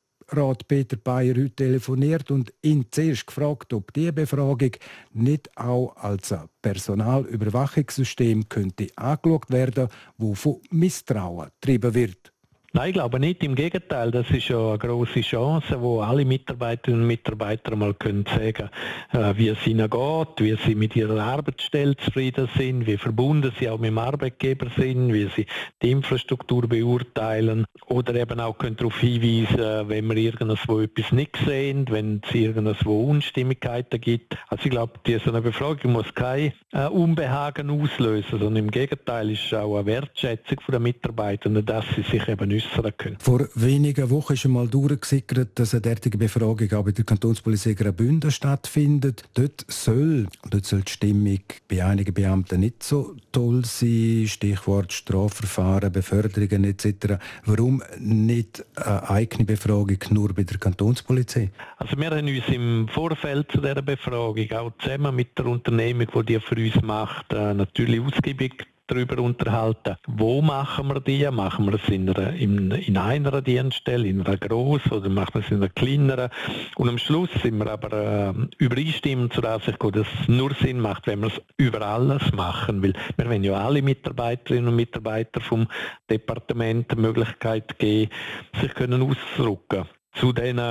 Peter 0.66 0.96
Bayer 0.96 1.34
heute 1.34 1.50
telefoniert 1.50 2.30
und 2.30 2.52
ihn 2.62 2.86
zuerst 2.90 3.26
gefragt, 3.26 3.72
ob 3.72 3.92
diese 3.92 4.12
Befragung 4.12 4.72
nicht 5.12 5.50
auch 5.56 5.96
als 5.96 6.32
ein 6.32 6.48
Personalüberwachungssystem 6.62 8.48
könnte 8.48 8.88
angeschaut 8.96 9.50
werden, 9.50 9.88
wo 10.18 10.34
von 10.34 10.60
Misstrauen 10.70 11.50
getrieben 11.60 11.94
wird. 11.94 12.29
Nein, 12.72 12.90
ich 12.90 12.94
glaube 12.94 13.18
nicht. 13.18 13.42
Im 13.42 13.56
Gegenteil, 13.56 14.12
das 14.12 14.30
ist 14.30 14.46
ja 14.48 14.68
eine 14.68 14.78
große 14.78 15.22
Chance, 15.22 15.82
wo 15.82 16.02
alle 16.02 16.24
Mitarbeiterinnen 16.24 17.02
und 17.02 17.08
Mitarbeiter 17.08 17.74
mal 17.74 17.94
können 17.94 18.24
sagen, 18.26 18.70
äh, 19.12 19.36
wie 19.36 19.48
es 19.48 19.66
ihnen 19.66 19.90
geht, 19.90 20.28
wie 20.38 20.56
sie 20.64 20.76
mit 20.76 20.94
ihrer 20.94 21.20
Arbeitsstelle 21.20 21.96
zufrieden 21.96 22.48
sind, 22.56 22.86
wie 22.86 22.96
verbunden 22.96 23.52
sie 23.58 23.68
auch 23.68 23.80
mit 23.80 23.88
dem 23.88 23.98
Arbeitgeber 23.98 24.68
sind, 24.76 25.12
wie 25.12 25.28
sie 25.34 25.46
die 25.82 25.90
Infrastruktur 25.90 26.68
beurteilen 26.68 27.64
oder 27.86 28.14
eben 28.14 28.38
auch 28.38 28.56
können 28.56 28.76
darauf 28.76 29.00
hinweisen, 29.00 29.88
wenn 29.88 30.08
wir 30.08 30.16
irgendwo 30.16 30.78
etwas 30.78 31.10
nicht 31.10 31.38
sehen, 31.44 31.86
wenn 31.90 32.22
es 32.24 32.32
irgendwo 32.32 33.02
Unstimmigkeiten 33.02 34.00
gibt. 34.00 34.36
Also 34.46 34.66
ich 34.66 34.70
glaube, 34.70 34.92
diese 35.04 35.32
Befragung 35.32 35.90
muss 35.90 36.14
kein 36.14 36.52
äh, 36.70 36.86
Unbehagen 36.86 37.68
auslösen, 37.68 38.38
sondern 38.38 38.56
im 38.56 38.70
Gegenteil 38.70 39.30
ist 39.30 39.46
es 39.46 39.54
auch 39.54 39.74
eine 39.74 39.86
Wertschätzung 39.86 40.58
der 40.68 40.78
Mitarbeitenden, 40.78 41.66
dass 41.66 41.84
sie 41.96 42.02
sich 42.02 42.28
eben 42.28 42.59
äußern 42.66 42.92
können. 42.96 43.16
Vor 43.20 43.48
wenigen 43.54 44.10
Wochen 44.10 44.34
ist 44.34 44.44
einmal 44.44 44.68
durchgesickert, 44.68 45.50
dass 45.58 45.74
eine 45.74 45.82
derartige 45.82 46.18
Befragung 46.18 46.72
auch 46.72 46.84
bei 46.84 46.92
der 46.92 47.04
Kantonspolizei 47.04 47.74
Graubünden 47.74 48.30
stattfindet. 48.30 49.24
Dort 49.34 49.64
soll, 49.68 50.26
dort 50.48 50.64
soll 50.64 50.82
die 50.82 50.92
Stimmung 50.92 51.40
bei 51.68 51.84
einigen 51.84 52.14
Beamten 52.14 52.60
nicht 52.60 52.82
so 52.82 53.14
toll 53.32 53.64
sein. 53.64 54.26
Stichwort 54.26 54.92
Strafverfahren, 54.92 55.92
Beförderungen 55.92 56.64
etc. 56.64 57.18
Warum 57.44 57.82
nicht 57.98 58.64
eine 58.76 59.10
eigene 59.10 59.44
Befragung 59.44 59.98
nur 60.10 60.32
bei 60.34 60.44
der 60.44 60.58
Kantonspolizei? 60.58 61.50
Also 61.76 61.96
wir 61.96 62.10
haben 62.10 62.26
uns 62.26 62.48
im 62.48 62.88
Vorfeld 62.88 63.50
zu 63.52 63.58
dieser 63.58 63.82
Befragung 63.82 64.50
auch 64.52 64.72
zusammen 64.78 65.14
mit 65.14 65.36
der 65.38 65.46
Unternehmung, 65.46 66.06
die 66.06 66.24
die 66.24 66.40
für 66.40 66.56
uns 66.56 66.82
macht, 66.82 67.32
äh, 67.32 67.54
natürlich 67.54 68.00
ausgiebig 68.00 68.66
darüber 68.90 69.22
unterhalten, 69.22 69.96
wo 70.06 70.42
machen 70.42 70.88
wir 70.88 71.00
die? 71.00 71.28
Machen 71.30 71.66
wir 71.66 71.74
es 71.74 71.88
in 71.88 72.10
einer, 72.10 72.32
in, 72.34 72.70
in 72.70 72.96
einer 72.96 73.40
Dienststelle, 73.40 74.08
in 74.08 74.26
einer 74.26 74.36
grossen 74.36 74.92
oder 74.92 75.08
machen 75.08 75.34
wir 75.34 75.40
es 75.42 75.50
in 75.50 75.58
einer 75.58 75.68
kleineren? 75.68 76.30
Und 76.76 76.88
am 76.88 76.98
Schluss 76.98 77.30
sind 77.42 77.58
wir 77.58 77.70
aber 77.70 77.92
äh, 77.92 78.34
übereinstimmend 78.58 79.32
zur 79.32 79.44
Ansicht 79.44 79.78
dass 79.80 80.06
es 80.20 80.28
nur 80.28 80.54
Sinn 80.54 80.80
macht, 80.80 81.06
wenn 81.06 81.20
wir 81.20 81.28
es 81.28 81.40
über 81.56 81.82
alles 81.82 82.32
machen, 82.32 82.82
weil 82.82 82.94
wir 83.16 83.26
wollen 83.28 83.44
ja 83.44 83.54
alle 83.54 83.82
Mitarbeiterinnen 83.82 84.68
und 84.68 84.76
Mitarbeiter 84.76 85.40
vom 85.40 85.68
Departement 86.08 86.90
die 86.90 86.96
Möglichkeit 86.96 87.78
geben, 87.78 88.10
sich 88.60 88.74
können 88.74 89.02
ausdrücken 89.02 89.86
zu 90.14 90.32
den 90.32 90.58
äh, 90.58 90.62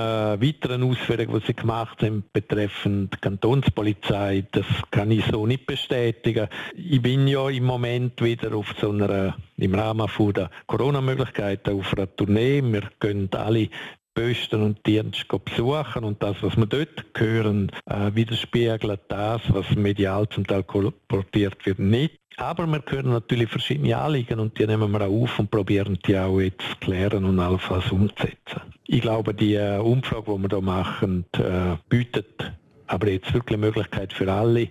weiteren 0.41 0.83
Ausführungen, 0.83 1.39
die 1.39 1.47
Sie 1.47 1.53
gemacht 1.53 2.01
haben 2.03 2.23
betreffend 2.33 3.21
Kantonspolizei, 3.21 4.45
das 4.51 4.65
kann 4.91 5.11
ich 5.11 5.25
so 5.25 5.45
nicht 5.45 5.65
bestätigen. 5.65 6.47
Ich 6.75 7.01
bin 7.01 7.27
ja 7.27 7.49
im 7.49 7.63
Moment 7.63 8.21
wieder 8.21 8.53
auf 8.53 8.73
so 8.79 8.91
einer, 8.91 9.37
im 9.57 9.75
Rahmen 9.75 10.09
der 10.33 10.49
Corona-Möglichkeiten 10.67 11.79
auf 11.79 11.93
einer 11.93 12.13
Tournee. 12.15 12.61
Wir 12.61 12.89
können 12.99 13.29
alle 13.33 13.69
Posten 14.13 14.63
und 14.63 14.85
Dienste 14.85 15.39
besuchen 15.39 16.03
und 16.03 16.21
das, 16.21 16.35
was 16.41 16.57
wir 16.57 16.65
dort 16.65 17.05
hören, 17.15 17.71
äh, 17.85 18.13
widerspiegelt 18.13 19.01
das, 19.07 19.41
was 19.47 19.69
medial 19.75 20.27
zum 20.27 20.45
Teil 20.45 20.63
kolportiert 20.63 21.65
wird, 21.65 21.79
nicht. 21.79 22.19
Aber 22.39 22.65
wir 22.67 22.81
hören 22.87 23.09
natürlich 23.09 23.49
verschiedene 23.49 23.97
Anliegen 23.97 24.39
und 24.39 24.57
die 24.57 24.65
nehmen 24.65 24.91
wir 24.91 25.01
auch 25.01 25.23
auf 25.23 25.39
und 25.39 25.51
probieren 25.51 25.99
die 26.05 26.17
auch 26.17 26.39
jetzt 26.39 26.61
zu 26.61 26.75
klären 26.79 27.25
und 27.25 27.37
allenfalls 27.37 27.91
umzusetzen. 27.91 28.61
Ich 28.87 29.01
glaube, 29.01 29.33
die 29.33 29.55
äh, 29.55 29.77
Umfrage, 29.77 30.31
die 30.31 30.41
wir 30.43 30.49
hier 30.49 30.61
machen, 30.61 31.25
äh, 31.33 31.75
bietet 31.89 32.53
aber 32.87 33.09
jetzt 33.09 33.33
wirklich 33.33 33.57
eine 33.57 33.67
Möglichkeit 33.67 34.13
für 34.13 34.31
alle, 34.31 34.69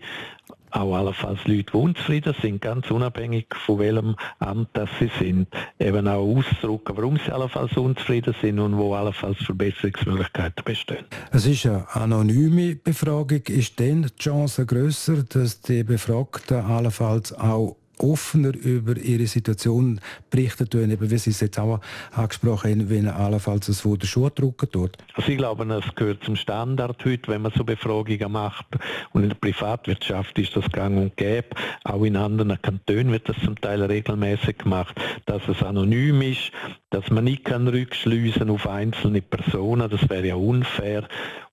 auch 0.71 0.95
allenfalls 0.95 1.47
Leute, 1.47 1.73
die 1.73 1.77
unzufrieden 1.77 2.35
sind, 2.41 2.61
ganz 2.61 2.91
unabhängig 2.91 3.47
von 3.55 3.79
welchem 3.79 4.17
Amt 4.39 4.69
das 4.75 4.91
sie 4.99 5.11
sind, 5.19 5.49
eben 5.79 6.07
auch 6.07 6.37
ausdrücken, 6.37 6.97
warum 6.97 7.19
sie 7.19 7.33
allenfalls 7.33 7.77
unzufrieden 7.77 8.35
sind 8.41 8.59
und 8.59 8.77
wo 8.77 8.95
allenfalls 8.95 9.39
Verbesserungsmöglichkeiten 9.39 10.65
bestehen. 10.65 11.05
Es 11.33 11.47
ist 11.47 11.67
eine 11.67 11.87
anonyme 11.95 12.77
Befragung. 12.77 13.43
Ist 13.49 13.79
denn 13.79 14.03
die 14.03 14.17
Chance 14.17 14.67
grösser, 14.67 15.23
dass 15.23 15.61
die 15.61 15.85
Befragten 15.85 16.59
allenfalls 16.59 17.33
auch 17.33 17.78
offener 18.01 18.55
über 18.55 18.97
ihre 18.97 19.27
Situation 19.27 20.01
berichten 20.31 20.69
tun, 20.69 20.91
eben 20.91 21.11
wie 21.11 21.19
Sie 21.19 21.31
es 21.31 21.41
jetzt 21.41 21.59
auch 21.59 21.81
angesprochen 22.13 22.71
haben, 22.71 22.91
wenn 22.91 23.09
allenfalls 23.09 23.69
es 23.69 23.85
wo 23.85 23.97
der 23.97 24.07
Schuh 24.07 24.31
drücken 24.31 24.71
tut? 24.71 24.97
Also 25.15 25.31
ich 25.31 25.39
glaube, 25.39 25.65
es 25.75 25.95
gehört 25.95 26.25
zum 26.25 26.37
Standard 26.37 27.05
heute, 27.05 27.31
wenn 27.31 27.43
man 27.43 27.53
so 27.57 27.65
Befragungen 27.65 28.33
macht. 28.33 28.67
Und 29.13 29.23
in 29.23 29.29
der 29.31 29.37
Privatwirtschaft 29.37 30.39
ist 30.39 30.57
das 30.57 30.71
gang 30.71 30.97
und 30.97 31.17
gäbe. 31.17 31.49
Auch 31.85 32.05
in 32.05 32.17
anderen 32.17 32.61
Kantonen 32.61 33.13
wird 33.13 33.29
das 33.29 33.37
zum 33.45 33.61
Teil 33.61 33.83
regelmäßig 33.83 34.59
gemacht, 34.59 34.95
dass 35.27 35.47
es 35.49 35.63
anonym 35.63 36.23
ist, 36.23 36.53
dass 36.91 37.11
man 37.11 37.25
nicht 37.25 37.45
kann 37.45 37.69
rückschliessen 37.69 38.51
auf 38.51 38.67
einzelne 38.67 39.21
Personen, 39.21 39.91
das 39.91 40.09
wäre 40.09 40.27
ja 40.27 40.35
unfair. 40.37 41.07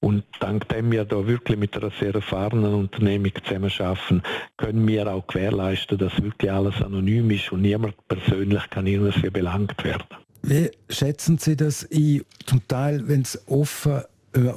Und 0.05 0.23
dank 0.39 0.69
dem 0.69 0.91
wir 0.91 1.03
da 1.03 1.25
wirklich 1.25 1.57
mit 1.57 1.75
einer 1.75 1.89
sehr 1.99 2.13
erfahrenen 2.13 2.75
Unternehmung 2.75 3.31
zusammenarbeiten, 3.43 4.21
können 4.55 4.87
wir 4.87 5.11
auch 5.11 5.25
gewährleisten, 5.25 5.97
dass 5.97 6.21
wirklich 6.21 6.51
alles 6.51 6.79
anonym 6.79 7.31
ist 7.31 7.51
und 7.51 7.63
niemand 7.63 7.95
persönlich 8.07 8.69
kann 8.69 8.85
irgendwie 8.85 9.31
belangt 9.31 9.83
werden. 9.83 10.05
Wie 10.43 10.69
schätzen 10.89 11.39
Sie 11.39 11.57
das 11.57 11.89
ein? 11.91 12.21
Zum 12.45 12.67
Teil, 12.67 13.07
wenn 13.07 13.23
es 13.23 13.47
offen 13.47 14.03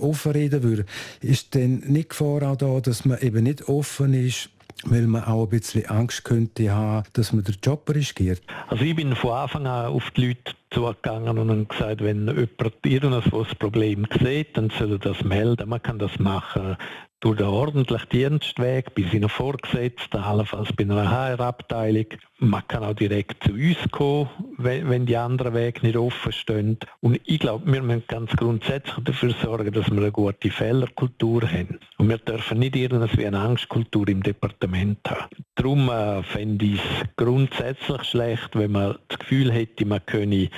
offen 0.01 0.33
reden 0.33 0.63
würde, 0.63 0.85
ist 1.23 1.55
denn 1.55 1.79
nicht 1.87 2.11
Gefahr 2.11 2.43
auch 2.43 2.57
da, 2.57 2.81
dass 2.81 3.07
man 3.07 3.19
eben 3.21 3.45
nicht 3.45 3.71
offen 3.71 4.13
ist, 4.13 4.51
weil 4.85 5.07
man 5.07 5.25
auch 5.25 5.45
ein 5.45 5.49
bisschen 5.49 5.87
Angst 5.87 6.25
könnte 6.25 6.71
haben, 6.71 7.07
dass 7.15 7.33
man 7.33 7.45
den 7.45 7.57
Job 7.63 7.89
riskiert? 7.89 8.43
Also 8.67 8.85
ich 8.85 8.95
bin 8.95 9.17
von 9.17 9.31
Anfang 9.31 9.67
an 9.67 9.87
auf 9.87 10.11
die 10.11 10.27
Leute 10.27 10.58
zugegangen 10.71 11.39
und 11.39 11.69
gesagt, 11.69 12.03
wenn 12.03 12.27
jemand 12.27 12.87
irgendwas 12.87 13.55
Problem 13.55 14.07
sieht, 14.23 14.57
dann 14.57 14.71
soll 14.71 14.93
er 14.93 14.99
das 14.99 15.23
melden. 15.25 15.69
Man 15.69 15.83
kann 15.83 15.99
das 15.99 16.19
machen 16.19 16.77
durch 17.21 17.39
den 17.39 17.47
ordentlichen 17.47 18.09
Dienstweg 18.11 18.95
bei 18.95 19.03
seinen 19.03 19.29
Vorgesetzten, 19.29 20.19
allenfalls 20.19 20.73
bei 20.73 20.85
einer 20.85 21.11
HR-Abteilung. 21.11 22.07
Man 22.39 22.63
kann 22.69 22.85
auch 22.85 22.95
direkt 22.95 23.43
zu 23.43 23.53
uns 23.53 23.79
kommen, 23.91 24.29
wenn 24.59 25.07
die 25.07 25.17
anderen 25.17 25.55
Wege 25.55 25.85
nicht 25.85 25.97
offen 25.97 26.31
stehen. 26.31 26.79
Und 27.01 27.21
ich 27.25 27.41
glaube, 27.41 27.73
wir 27.73 27.83
müssen 27.83 28.05
ganz 28.07 28.31
grundsätzlich 28.37 28.95
dafür 29.03 29.35
sorgen, 29.43 29.73
dass 29.73 29.91
wir 29.91 29.99
eine 29.99 30.13
gute 30.13 30.51
Fehlerkultur 30.51 31.43
haben. 31.43 31.81
Und 31.97 32.09
wir 32.09 32.19
dürfen 32.19 32.61
nicht 32.61 32.77
irgendwie 32.77 33.27
eine 33.27 33.41
Angstkultur 33.41 34.07
im 34.09 34.23
Departement 34.23 34.99
haben. 35.09 35.45
Darum 35.57 35.89
äh, 35.89 36.23
fände 36.23 36.65
ich 36.65 36.75
es 36.75 37.09
grundsätzlich 37.17 38.05
schlecht, 38.05 38.51
wenn 38.55 38.71
man 38.71 38.97
das 39.09 39.19
Gefühl 39.19 39.51
hätte, 39.51 39.85
man 39.85 40.07
könne 40.07 40.49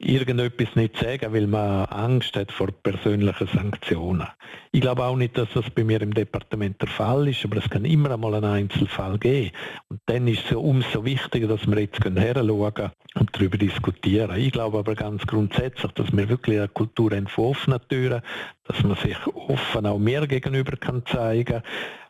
irgendetwas 0.00 0.74
nicht 0.76 0.96
sagen, 0.96 1.32
weil 1.32 1.46
man 1.46 1.84
Angst 1.86 2.34
hat 2.34 2.50
vor 2.50 2.68
persönlichen 2.72 3.48
Sanktionen. 3.48 4.26
Ich 4.72 4.80
glaube 4.80 5.04
auch 5.04 5.16
nicht, 5.16 5.36
dass 5.36 5.48
das 5.52 5.68
bei 5.70 5.84
mir 5.84 6.00
im 6.00 6.14
Departement 6.14 6.80
der 6.80 6.88
Fall 6.88 7.28
ist, 7.28 7.44
aber 7.44 7.58
es 7.58 7.68
kann 7.68 7.84
immer 7.84 8.10
einmal 8.10 8.34
einen 8.34 8.44
Einzelfall 8.46 9.18
geben. 9.18 9.50
Und 9.88 10.00
dann 10.06 10.26
ist 10.26 10.44
es 10.46 10.56
umso 10.56 11.04
wichtiger, 11.04 11.48
dass 11.48 11.66
wir 11.66 11.78
jetzt 11.80 12.02
heranschauen 12.02 12.90
und 13.14 13.30
darüber 13.32 13.58
diskutieren. 13.58 14.34
Ich 14.38 14.52
glaube 14.52 14.78
aber 14.78 14.94
ganz 14.94 15.26
grundsätzlich, 15.26 15.92
dass 15.92 16.16
wir 16.16 16.28
wirklich 16.28 16.58
eine 16.58 16.68
Kultur 16.68 17.10
haben 17.10 17.28
von 17.28 17.46
offenen 17.46 17.80
Türen, 17.88 18.22
dass 18.70 18.84
man 18.84 18.96
sich 18.96 19.16
offen 19.26 19.84
auch 19.84 19.98
mehr 19.98 20.28
gegenüber 20.28 20.76
kann 20.76 21.04
zeigen 21.04 21.62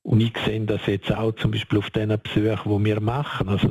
und 0.02 0.21
ich 0.21 0.37
sehe 0.45 0.61
das 0.61 0.85
jetzt 0.87 1.11
auch 1.11 1.33
zum 1.33 1.52
Beispiel 1.52 1.79
auf 1.79 1.90
diesen 1.90 2.21
Besuchen, 2.21 2.85
die 2.85 2.85
wir 2.85 3.00
machen. 3.00 3.49
Also 3.49 3.71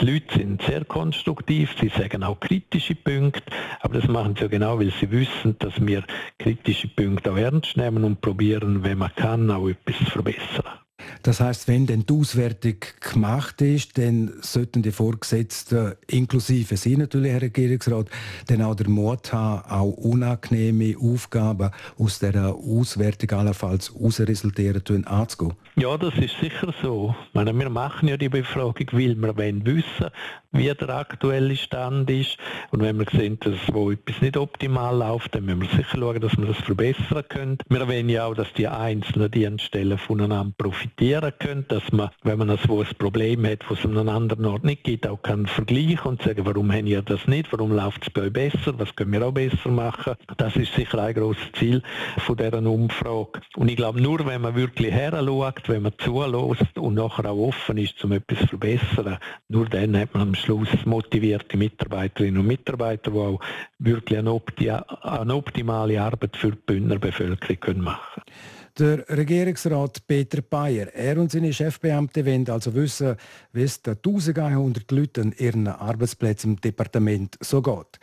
die 0.00 0.06
Leute 0.06 0.38
sind 0.38 0.62
sehr 0.62 0.84
konstruktiv, 0.86 1.74
sie 1.78 1.88
sagen 1.88 2.22
auch 2.22 2.40
kritische 2.40 2.94
Punkte, 2.94 3.42
aber 3.80 4.00
das 4.00 4.08
machen 4.08 4.36
sie 4.36 4.42
ja 4.42 4.48
genau, 4.48 4.78
weil 4.78 4.90
sie 4.90 5.10
wissen, 5.10 5.56
dass 5.58 5.74
wir 5.84 6.02
kritische 6.38 6.88
Punkte 6.88 7.32
auch 7.32 7.36
ernst 7.36 7.76
nehmen 7.76 8.04
und 8.04 8.22
probieren, 8.22 8.84
wenn 8.84 8.98
man 8.98 9.14
kann, 9.14 9.50
auch 9.50 9.68
etwas 9.68 9.98
zu 9.98 10.04
verbessern. 10.06 10.80
Das 11.22 11.40
heißt, 11.40 11.68
wenn 11.68 11.86
denn 11.86 12.06
die 12.06 12.12
Auswertung 12.12 12.76
gemacht 13.00 13.60
ist, 13.60 13.98
dann 13.98 14.32
sollten 14.40 14.82
die 14.82 14.92
Vorgesetzten, 14.92 15.94
inklusive 16.06 16.76
Sie 16.76 16.96
natürlich, 16.96 17.32
Herr 17.32 17.42
Regierungsrat, 17.42 18.08
dann 18.46 18.62
auch 18.62 18.74
der 18.74 18.88
Mut 18.88 19.32
haben, 19.32 19.70
auch 19.70 19.92
unangenehme 19.92 20.96
Aufgaben 20.98 21.70
aus 21.98 22.18
dieser 22.18 22.54
Auswertung 22.54 23.38
allenfalls 23.38 23.92
herausresultieren 23.92 25.06
anzugehen. 25.06 25.54
Ja, 25.76 25.96
das 25.96 26.14
ist 26.16 26.34
sicher 26.40 26.74
so. 26.82 27.14
Meine, 27.32 27.52
wir 27.54 27.70
machen 27.70 28.08
ja 28.08 28.16
die 28.16 28.28
Befragung, 28.28 28.86
weil 28.92 29.14
wir 29.16 29.36
wollen 29.36 29.64
wissen, 29.64 30.10
wie 30.52 30.72
der 30.72 30.88
aktuelle 30.90 31.56
Stand 31.56 32.10
ist. 32.10 32.36
Und 32.70 32.82
wenn 32.82 32.98
wir 32.98 33.06
sehen, 33.10 33.38
dass 33.40 33.54
wo 33.72 33.90
etwas 33.90 34.20
nicht 34.20 34.36
optimal 34.36 34.96
läuft, 34.98 35.34
dann 35.34 35.44
müssen 35.44 35.62
wir 35.62 35.68
sicher 35.68 35.98
schauen, 35.98 36.20
dass 36.20 36.36
wir 36.36 36.46
das 36.46 36.58
verbessern 36.58 37.24
können. 37.28 37.58
Wir 37.68 37.86
wollen 37.86 38.08
ja 38.08 38.26
auch, 38.26 38.34
dass 38.34 38.52
die 38.54 38.68
einzelnen 38.68 39.30
Dienststellen 39.30 39.98
voneinander 39.98 40.52
profitieren 40.58 40.99
können, 41.38 41.64
dass 41.68 41.90
man, 41.92 42.10
wenn 42.22 42.38
man 42.38 42.58
so 42.66 42.80
ein 42.80 42.86
Problem 42.98 43.46
hat, 43.46 43.60
was 43.70 43.78
es 43.78 43.86
an 43.86 43.96
einem 43.96 44.10
anderen 44.10 44.44
Ort 44.44 44.64
nicht 44.64 44.84
gibt, 44.84 45.06
auch 45.06 45.22
kann 45.22 45.46
vergleichen 45.46 46.04
und 46.04 46.22
sagen, 46.22 46.44
warum 46.44 46.70
haben 46.70 46.86
ihr 46.86 47.00
das 47.00 47.26
nicht, 47.26 47.50
warum 47.52 47.72
läuft 47.72 48.02
es 48.02 48.10
bei 48.10 48.22
euch 48.22 48.32
besser, 48.32 48.78
was 48.78 48.94
können 48.94 49.12
wir 49.12 49.26
auch 49.26 49.32
besser 49.32 49.70
machen. 49.70 50.14
Das 50.36 50.56
ist 50.56 50.74
sicher 50.74 50.98
ein 50.98 51.14
grosses 51.14 51.52
Ziel 51.54 51.82
von 52.18 52.36
dieser 52.36 52.62
Umfrage. 52.62 53.40
Und 53.56 53.70
ich 53.70 53.76
glaube, 53.76 54.00
nur 54.00 54.26
wenn 54.26 54.42
man 54.42 54.54
wirklich 54.54 54.92
her 54.92 55.12
schaut, 55.12 55.68
wenn 55.68 55.82
man 55.82 55.92
zulässt 55.96 56.76
und 56.76 56.94
nachher 56.94 57.30
auch 57.30 57.48
offen 57.48 57.78
ist, 57.78 58.04
um 58.04 58.12
etwas 58.12 58.40
zu 58.40 58.48
verbessern, 58.48 59.18
nur 59.48 59.66
dann 59.66 59.96
hat 59.96 60.12
man 60.12 60.28
am 60.28 60.34
Schluss 60.34 60.68
motivierte 60.84 61.56
Mitarbeiterinnen 61.56 62.40
und 62.40 62.46
Mitarbeiter, 62.46 63.10
die 63.10 63.18
auch 63.18 63.40
wirklich 63.78 64.18
eine, 64.18 64.32
opti 64.32 64.70
eine 64.70 65.34
optimale 65.34 66.02
Arbeit 66.02 66.36
für 66.36 66.50
die 66.50 66.58
Bündner 66.66 66.98
Bevölkerung 66.98 67.80
machen 67.80 68.22
können. 68.22 68.59
Der 68.78 69.08
Regierungsrat 69.08 70.06
Peter 70.06 70.42
Bayer, 70.42 70.94
er 70.94 71.18
und 71.18 71.32
seine 71.32 71.52
Chefbeamte 71.52 72.24
wollen 72.24 72.48
also 72.48 72.74
wissen, 72.74 73.16
wie 73.52 73.62
es 73.62 73.82
den 73.82 73.96
1100 73.96 74.90
Leuten 74.90 75.20
an 75.28 75.34
ihren 75.38 75.66
Arbeitsplätzen 75.66 76.52
im 76.52 76.60
Departement 76.60 77.36
so 77.40 77.60
geht. 77.62 77.98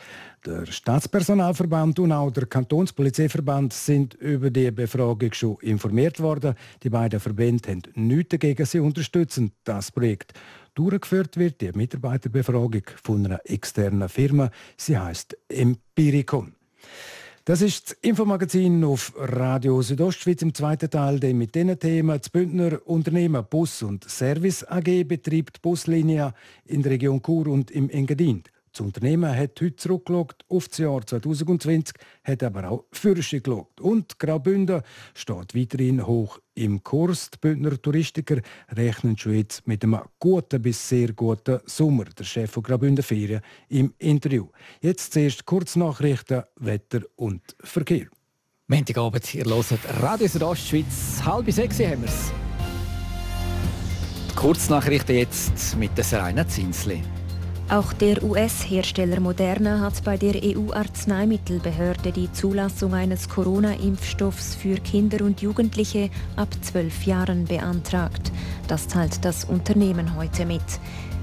Der 0.46 0.66
Staatspersonalverband 0.66 2.00
und 2.00 2.12
auch 2.12 2.32
der 2.32 2.46
Kantonspolizeiverband 2.46 3.74
sind 3.74 4.14
über 4.16 4.50
die 4.50 4.72
Befragung 4.72 5.34
schon 5.34 5.58
informiert 5.62 6.20
worden. 6.20 6.56
Die 6.84 6.90
beiden 6.90 7.20
Verbände 7.20 7.70
haben 7.70 7.84
nichts 7.96 8.30
dagegen, 8.30 8.66
sie 8.66 8.80
unterstützen 8.80 9.52
das 9.64 9.92
Projekt. 9.92 10.34
durchgeführt 10.78 11.38
wird, 11.38 11.62
die 11.62 11.72
Mitarbeiterbefragung 11.72 12.84
von 13.02 13.26
einer 13.26 13.42
externen 13.46 14.10
Firma. 14.10 14.52
Sie 14.78 14.98
heißt 14.98 15.36
Empiricon. 15.50 16.54
Das 17.48 17.62
ist 17.62 17.92
das 17.92 17.98
Infomagazin 18.02 18.84
auf 18.84 19.14
Radio 19.16 19.82
Südostschweiz 19.82 20.42
im 20.42 20.54
zweiten 20.54 20.90
Teil, 20.90 21.18
der 21.18 21.34
mit 21.34 21.56
diesen 21.56 21.80
Themen 21.80 22.18
das 22.18 22.30
Bündner 22.30 22.82
Unternehmen 22.84 23.46
Bus 23.50 23.84
und 23.84 24.04
Service 24.04 24.66
AG 24.66 25.06
betreibt 25.08 25.62
Buslinien 25.62 26.34
in 26.66 26.84
der 26.84 26.92
Region 26.92 27.22
Chur 27.24 27.48
und 27.48 27.72
im 27.72 27.90
Engadin. 27.90 28.44
Das 28.78 28.86
Unternehmen 28.86 29.36
hat 29.36 29.60
heute 29.60 29.76
zurückgeschaut 29.76 30.46
auf 30.50 30.68
das 30.68 30.78
Jahr 30.78 31.04
2020, 31.04 31.96
hat 32.24 32.44
aber 32.44 32.70
auch 32.70 32.86
Fürsche 32.92 33.42
geschaut. 33.42 33.82
Und 33.82 34.20
Graubünden 34.20 34.84
steht 35.16 35.56
weiterhin 35.56 36.06
hoch 36.06 36.38
im 36.54 36.84
Kurs. 36.84 37.32
Die 37.32 37.40
Bündner 37.40 37.82
Touristiker 37.82 38.40
rechnen 38.70 39.18
schon 39.18 39.34
jetzt 39.34 39.68
mit 39.68 39.84
einem 39.84 40.02
guten 40.20 40.62
bis 40.62 40.88
sehr 40.88 41.14
guten 41.14 41.60
Sommer. 41.66 42.06
Der 42.06 42.24
Chef 42.24 42.52
von 42.52 42.62
Graubünden 42.62 43.04
Ferien 43.04 43.42
im 43.68 43.96
Interview. 43.98 44.46
Jetzt 44.80 45.12
zuerst 45.12 45.48
Kurznachrichten, 45.48 46.44
Wetter 46.58 47.02
und 47.16 47.42
Verkehr. 47.62 48.06
Montagabend, 48.68 49.34
ihr 49.34 49.46
hört 49.46 50.04
Radio 50.04 50.28
Südostschweiz. 50.28 51.20
Halb 51.26 51.52
sechs 51.52 51.80
haben 51.80 52.04
wir 52.04 52.10
es. 52.10 52.32
Kurznachrichten 54.36 55.16
jetzt 55.16 55.76
mit 55.78 55.98
der 55.98 56.04
Serena 56.04 56.48
Zinsli. 56.48 57.02
Auch 57.70 57.92
der 57.92 58.24
US-Hersteller 58.24 59.20
Moderna 59.20 59.82
hat 59.82 60.02
bei 60.06 60.16
der 60.16 60.36
EU-Arzneimittelbehörde 60.42 62.14
die 62.14 62.32
Zulassung 62.32 62.94
eines 62.94 63.28
Corona-Impfstoffs 63.28 64.56
für 64.56 64.76
Kinder 64.76 65.26
und 65.26 65.42
Jugendliche 65.42 66.10
ab 66.38 66.48
zwölf 66.62 67.06
Jahren 67.06 67.44
beantragt. 67.44 68.32
Das 68.70 68.88
teilt 68.88 69.26
das 69.26 69.44
Unternehmen 69.44 70.16
heute 70.16 70.46
mit. 70.46 70.64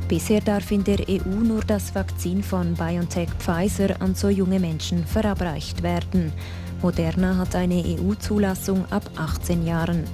Bisher 0.07 0.43
darf 0.43 0.71
in 0.71 0.85
der 0.85 1.09
EU 1.09 1.31
nur 1.43 1.63
das 1.63 1.95
Vakzin 1.95 2.43
von 2.43 2.75
BioNTech 2.75 3.31
Pfizer 3.39 4.03
an 4.03 4.15
so 4.15 4.29
junge 4.29 4.61
Menschen 4.61 5.07
verabreicht 5.07 5.83
werden. 5.83 6.31
Moderna 6.83 7.39
hat 7.39 7.55
eine 7.55 7.83
EU-Zulassung 7.83 8.85
ab 8.91 9.11
18 9.17 9.67
Jahren. 9.67 10.05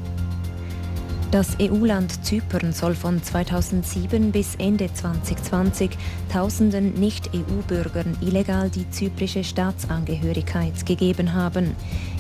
Das 1.30 1.56
EU-Land 1.60 2.25
Zypern 2.25 2.72
soll 2.72 2.96
von 2.96 3.22
2007 3.22 4.32
bis 4.32 4.56
Ende 4.56 4.92
2020 4.92 5.92
Tausenden 6.32 6.94
Nicht-EU-Bürgern 6.94 8.16
illegal 8.20 8.68
die 8.68 8.90
zyprische 8.90 9.44
Staatsangehörigkeit 9.44 10.84
gegeben 10.84 11.32
haben. 11.32 11.76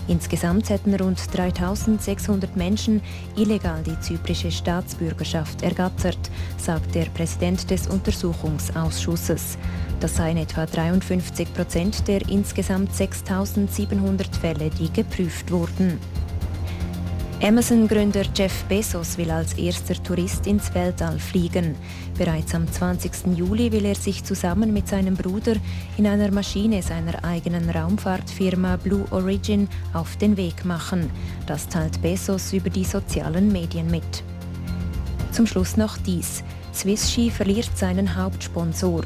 Insgesamt 0.06 0.70
hätten 0.70 0.94
rund 0.94 1.20
3600 1.36 2.54
Menschen 2.56 3.02
illegal 3.36 3.82
die 3.82 3.98
zyprische 3.98 4.52
Staatsbürgerschaft 4.52 5.62
ergattert, 5.62 6.30
sagt 6.56 6.94
der 6.94 7.06
Präsident 7.06 7.68
des 7.68 7.88
Untersuchungsausschusses. 7.88 9.58
Das 9.98 10.14
seien 10.14 10.36
etwa 10.36 10.66
53 10.66 11.52
Prozent 11.52 12.06
der 12.06 12.28
insgesamt 12.28 12.94
6700 12.94 14.36
Fälle, 14.36 14.70
die 14.70 14.92
geprüft 14.92 15.50
wurden. 15.50 15.98
Amazon-Gründer 17.42 18.24
Jeff 18.34 18.64
Bezos 18.64 19.16
will 19.16 19.30
als 19.30 19.54
erster 19.54 19.94
Tourist 20.02 20.46
ins 20.46 20.74
Weltall 20.74 21.18
fliegen. 21.18 21.74
Bereits 22.18 22.54
am 22.54 22.70
20. 22.70 23.34
Juli 23.34 23.72
will 23.72 23.86
er 23.86 23.94
sich 23.94 24.22
zusammen 24.22 24.74
mit 24.74 24.86
seinem 24.86 25.14
Bruder 25.14 25.54
in 25.96 26.06
einer 26.06 26.30
Maschine 26.30 26.82
seiner 26.82 27.24
eigenen 27.24 27.70
Raumfahrtfirma 27.70 28.76
Blue 28.76 29.06
Origin 29.10 29.68
auf 29.94 30.16
den 30.16 30.36
Weg 30.36 30.66
machen. 30.66 31.10
Das 31.46 31.66
teilt 31.66 32.02
Bezos 32.02 32.52
über 32.52 32.68
die 32.68 32.84
sozialen 32.84 33.50
Medien 33.50 33.90
mit. 33.90 34.22
Zum 35.32 35.46
Schluss 35.46 35.78
noch 35.78 35.96
dies. 35.96 36.44
Swiss 36.72 37.10
Ski 37.10 37.30
verliert 37.30 37.70
seinen 37.76 38.16
Hauptsponsor. 38.16 39.04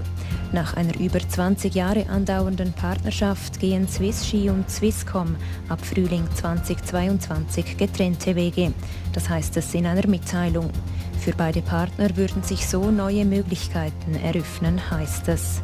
Nach 0.52 0.75
einer 0.75 0.99
über 1.00 1.18
20 1.18 1.75
Jahre 1.75 2.09
andauernden 2.09 2.73
Partnerschaft 2.73 3.59
gehen 3.59 3.88
Swiss 3.88 4.26
Ski 4.26 4.50
und 4.50 4.71
Swisscom 4.71 5.35
ab 5.68 5.85
Frühling 5.85 6.28
2022 6.35 7.76
getrennte 7.76 8.37
Wege. 8.37 8.73
Das 9.12 9.28
heißt 9.28 9.56
es 9.56 9.75
in 9.75 9.87
einer 9.87 10.06
Mitteilung. 10.06 10.71
Für 11.21 11.33
beide 11.33 11.62
Partner 11.62 12.16
würden 12.16 12.42
sich 12.42 12.66
so 12.68 12.90
neue 12.90 13.25
Möglichkeiten 13.25 14.14
eröffnen, 14.23 14.78
heißt 14.90 15.28
es. 15.28 15.62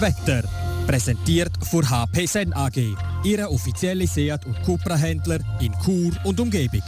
Wetter. 0.00 0.46
Präsentiert 0.86 1.52
von 1.70 1.88
HP 1.88 2.26
Sen 2.26 2.52
AG, 2.54 2.94
Ihre 3.22 3.50
offizielle 3.50 4.06
Seat- 4.06 4.46
und 4.46 4.62
Cupra-Händler 4.62 5.40
in 5.60 5.72
Chur 5.84 6.12
und 6.24 6.40
Umgebung 6.40 6.82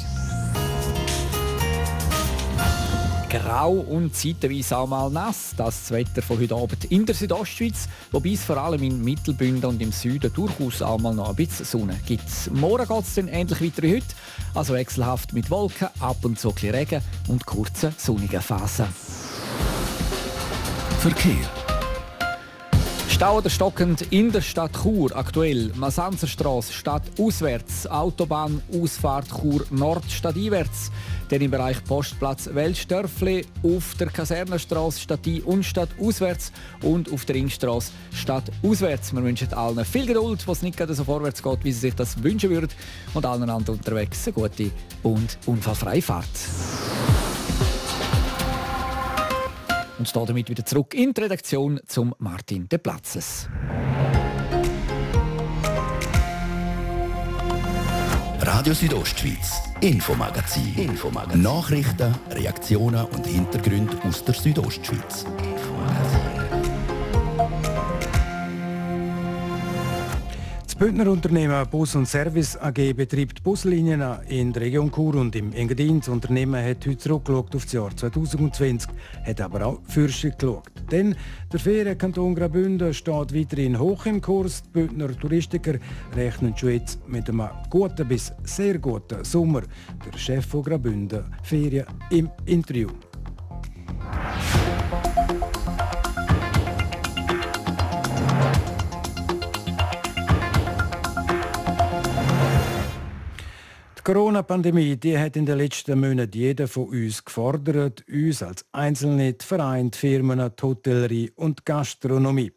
grau 3.30 3.72
und 3.72 4.14
zeitweise 4.14 4.76
auch 4.76 4.88
mal 4.88 5.08
nass. 5.08 5.54
Das, 5.56 5.88
das 5.88 5.90
Wetter 5.92 6.20
von 6.20 6.40
heute 6.40 6.54
Abend 6.54 6.84
in 6.86 7.06
der 7.06 7.14
Südostschweiz, 7.14 7.88
wobei 8.10 8.30
es 8.30 8.44
vor 8.44 8.56
allem 8.56 8.82
in 8.82 9.02
Mittelbünden 9.02 9.70
und 9.70 9.80
im 9.80 9.92
Süden 9.92 10.32
durchaus 10.32 10.82
auch 10.82 10.98
mal 10.98 11.14
noch 11.14 11.30
ein 11.30 11.36
bisschen 11.36 11.64
Sonne 11.64 11.98
gibt. 12.06 12.24
Morgen 12.52 12.86
geht 12.86 13.04
es 13.04 13.14
dann 13.14 13.28
ähnlich 13.28 13.62
weiter 13.62 13.82
wie 13.82 13.96
heute, 13.96 14.06
also 14.54 14.74
wechselhaft 14.74 15.32
mit 15.32 15.50
Wolken, 15.50 15.88
ab 16.00 16.16
und 16.24 16.38
zu 16.38 16.52
ein 16.62 16.70
Regen 16.70 17.02
und 17.28 17.46
kurzen 17.46 17.94
sonnigen 17.96 18.42
Phasen. 18.42 18.86
Verkehr 20.98 21.59
Stau 23.20 23.36
oder 23.36 23.50
stockend 23.50 24.00
in 24.12 24.32
der 24.32 24.40
Stadt 24.40 24.72
Chur 24.82 25.14
aktuell. 25.14 25.70
Masanzerstraße 25.74 26.72
Stadt 26.72 27.02
auswärts, 27.18 27.86
Autobahn 27.86 28.62
Ausfahrt 28.72 29.28
Chur 29.28 29.66
Nord 29.68 30.10
stadteinwärts. 30.10 30.90
Dann 31.28 31.42
im 31.42 31.50
Bereich 31.50 31.84
Postplatz 31.84 32.48
Weltstörfli, 32.50 33.44
auf 33.62 33.94
der 34.00 34.06
Kasernenstraße 34.06 35.00
Stadt 35.00 35.26
ein 35.26 35.42
und 35.42 35.64
Stadt 35.64 35.90
auswärts 36.00 36.50
und 36.82 37.12
auf 37.12 37.26
der 37.26 37.34
Ringstraße 37.36 37.92
Stadt 38.14 38.50
auswärts. 38.62 39.12
Wir 39.12 39.22
wünschen 39.22 39.52
allen 39.52 39.84
viel 39.84 40.06
Geduld, 40.06 40.48
was 40.48 40.62
nicht 40.62 40.78
gerade 40.78 40.94
so 40.94 41.04
vorwärts 41.04 41.42
geht, 41.42 41.62
wie 41.62 41.72
sie 41.72 41.80
sich 41.80 41.94
das 41.94 42.22
wünschen 42.22 42.48
würden 42.48 42.70
und 43.12 43.26
allen 43.26 43.50
anderen 43.50 43.76
unterwegs 43.76 44.26
eine 44.28 44.32
gute 44.32 44.70
und 45.02 45.36
unfallfreie 45.44 46.00
Fahrt. 46.00 46.24
Und 50.00 50.08
damit 50.24 50.48
wieder 50.48 50.64
zurück 50.64 50.94
in 50.94 51.12
die 51.12 51.20
Redaktion 51.20 51.78
zum 51.86 52.14
Martin 52.18 52.66
de 52.70 52.78
Platzes. 52.78 53.50
Radio 58.40 58.72
Südostschweiz, 58.72 59.60
Infomagazin. 59.82 60.74
Infomagazin. 60.74 61.42
Nachrichten, 61.42 62.14
Reaktionen 62.30 63.04
und 63.04 63.26
Hintergründe 63.26 63.94
aus 64.02 64.24
der 64.24 64.32
Südostschweiz. 64.32 65.26
Bündner 70.80 71.10
Unternehmen 71.10 71.68
Bus 71.68 71.94
und 71.94 72.08
Service 72.08 72.56
AG 72.56 72.94
betreibt 72.94 73.42
Buslinien 73.42 74.02
in 74.28 74.50
der 74.50 74.62
Region 74.62 74.90
Chur 74.90 75.14
und 75.16 75.36
im 75.36 75.52
Engadin. 75.52 75.98
Das 75.98 76.08
Unternehmen 76.08 76.64
hat 76.64 76.86
heute 76.86 76.96
zurückgeschaut 76.96 77.54
auf 77.54 77.64
das 77.64 77.72
Jahr 77.72 77.94
2020, 77.94 78.90
hat 79.26 79.42
aber 79.42 79.66
auch 79.66 79.80
Fürsche 79.86 80.30
geschaut. 80.30 80.72
Denn 80.90 81.14
der 81.52 81.60
Ferienkanton 81.60 82.34
Graubünden 82.34 82.94
steht 82.94 83.34
weiterhin 83.34 83.78
hoch 83.78 84.06
im 84.06 84.22
Kurs. 84.22 84.62
Die 84.62 84.70
Bündner 84.70 85.14
Touristiker 85.14 85.74
rechnen 86.16 86.56
schon 86.56 86.70
jetzt 86.70 87.06
mit 87.06 87.28
einem 87.28 87.50
guten 87.68 88.08
bis 88.08 88.32
sehr 88.44 88.78
guten 88.78 89.22
Sommer. 89.22 89.64
Der 90.06 90.18
Chef 90.18 90.46
von 90.46 90.62
Graubünden 90.62 91.26
Ferien 91.42 91.84
im 92.08 92.30
Interview. 92.46 92.88
Die 104.00 104.14
Corona-Pandemie 104.14 104.98
hat 105.18 105.36
in 105.36 105.44
den 105.44 105.58
letzten 105.58 106.00
Monaten 106.00 106.38
jeden 106.38 106.66
von 106.68 106.88
uns 106.88 107.22
gefordert, 107.22 108.02
uns 108.08 108.42
als 108.42 108.64
Einzelne, 108.72 109.34
die 109.34 109.44
Vereine, 109.44 109.90
die 109.90 109.98
Firmen, 109.98 110.38
die 110.38 110.62
Hotellerie 110.62 111.30
und 111.36 111.58
die 111.58 111.64
Gastronomie. 111.66 112.50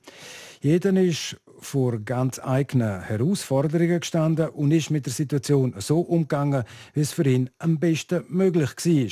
Jeder 0.61 0.93
ist 0.93 1.35
vor 1.59 1.99
ganz 1.99 2.39
eigenen 2.39 3.01
Herausforderungen 3.01 3.99
gestanden 3.99 4.47
und 4.51 4.71
ist 4.71 4.89
mit 4.89 5.05
der 5.05 5.11
Situation 5.11 5.75
so 5.79 5.99
umgegangen, 5.99 6.63
wie 6.93 7.01
es 7.01 7.11
für 7.11 7.27
ihn 7.27 7.49
am 7.59 7.77
besten 7.77 8.23
möglich 8.29 8.69
war. 8.77 9.11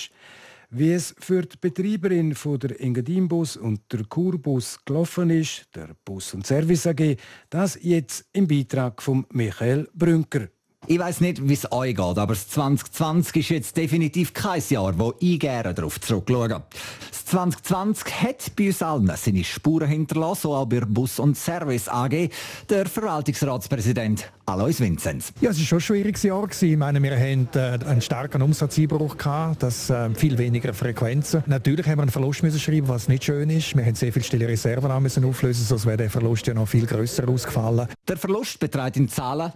Wie 0.70 0.94
es 0.94 1.14
für 1.20 1.42
die 1.42 1.58
Betreiberin 1.60 2.34
von 2.34 2.60
der 2.60 2.80
Engadinbus 2.80 3.58
und 3.58 3.82
der 3.92 4.06
Kurbus 4.06 4.80
gelaufen 4.86 5.32
ist, 5.32 5.68
der 5.76 5.90
Bus- 6.06 6.34
und 6.34 6.48
Service 6.48 6.88
AG, 6.88 7.18
das 7.50 7.78
jetzt 7.82 8.24
im 8.32 8.48
Beitrag 8.48 9.02
von 9.02 9.26
Michael 9.32 9.90
Brünker. 9.94 10.48
Ich 10.88 10.98
weiß 10.98 11.22
nicht, 11.22 11.48
wie 11.48 11.54
es 11.54 11.72
euch 11.72 11.96
geht, 11.96 12.00
aber 12.00 12.34
das 12.34 12.48
2020 12.50 13.36
ist 13.36 13.50
jetzt 13.50 13.78
definitiv 13.78 14.34
kein 14.34 14.64
Jahr, 14.68 14.98
wo 14.98 15.14
ich 15.20 15.40
gerne 15.40 15.76
darauf 15.76 16.02
zurückschaue. 16.02 16.48
Das 16.48 17.26
2020 17.26 18.22
hat 18.24 18.56
bei 18.56 18.68
uns 18.68 18.82
allen 18.82 19.12
seine 19.16 19.44
Spuren 19.44 19.88
hinterlassen, 19.88 20.42
so 20.42 20.56
auch 20.56 20.66
bei 20.66 20.80
Bus 20.80 21.20
und 21.20 21.38
Service 21.38 21.88
AG, 21.88 22.30
der 22.68 22.88
Verwaltungsratspräsident 22.88 24.32
Alois 24.48 24.80
Vinzenz. 24.80 25.32
Ja, 25.40 25.52
es 25.52 25.60
war 25.60 25.66
schon 25.66 25.78
ein 25.78 25.82
schwieriges 25.82 26.24
Jahr. 26.24 26.46
Ich 26.60 26.78
meine, 26.78 27.02
wir 27.02 27.12
hatten 27.12 27.48
äh, 27.54 27.86
einen 27.86 28.02
starken 28.02 28.42
Umsatzeinbruch, 28.42 29.18
gehabt, 29.18 29.64
das, 29.64 29.90
äh, 29.90 30.14
viel 30.16 30.38
weniger 30.38 30.74
Frequenzen. 30.74 31.44
Natürlich 31.46 31.86
haben 31.88 32.00
wir 32.00 32.04
einen 32.04 32.12
Verlust 32.12 32.44
müssen 32.44 32.60
schreiben, 32.60 32.88
was 32.88 33.08
nicht 33.08 33.24
schön 33.24 33.50
ist. 33.50 33.78
Wir 33.78 33.86
haben 33.86 33.96
sehr 33.96 34.12
viele 34.12 34.26
stille 34.26 34.48
Reserven 34.48 35.02
müssen 35.02 35.24
auflösen, 35.24 35.64
sonst 35.64 35.86
wäre 35.86 35.98
der 35.98 36.10
Verlust 36.10 36.48
ja 36.48 36.54
noch 36.54 36.68
viel 36.68 36.88
grösser 36.88 37.30
ausgefallen. 37.30 37.88
Der 38.08 38.18
Verlust 38.18 38.60
beträgt 38.60 38.98
in 38.98 39.08
Zahlen 39.08 39.54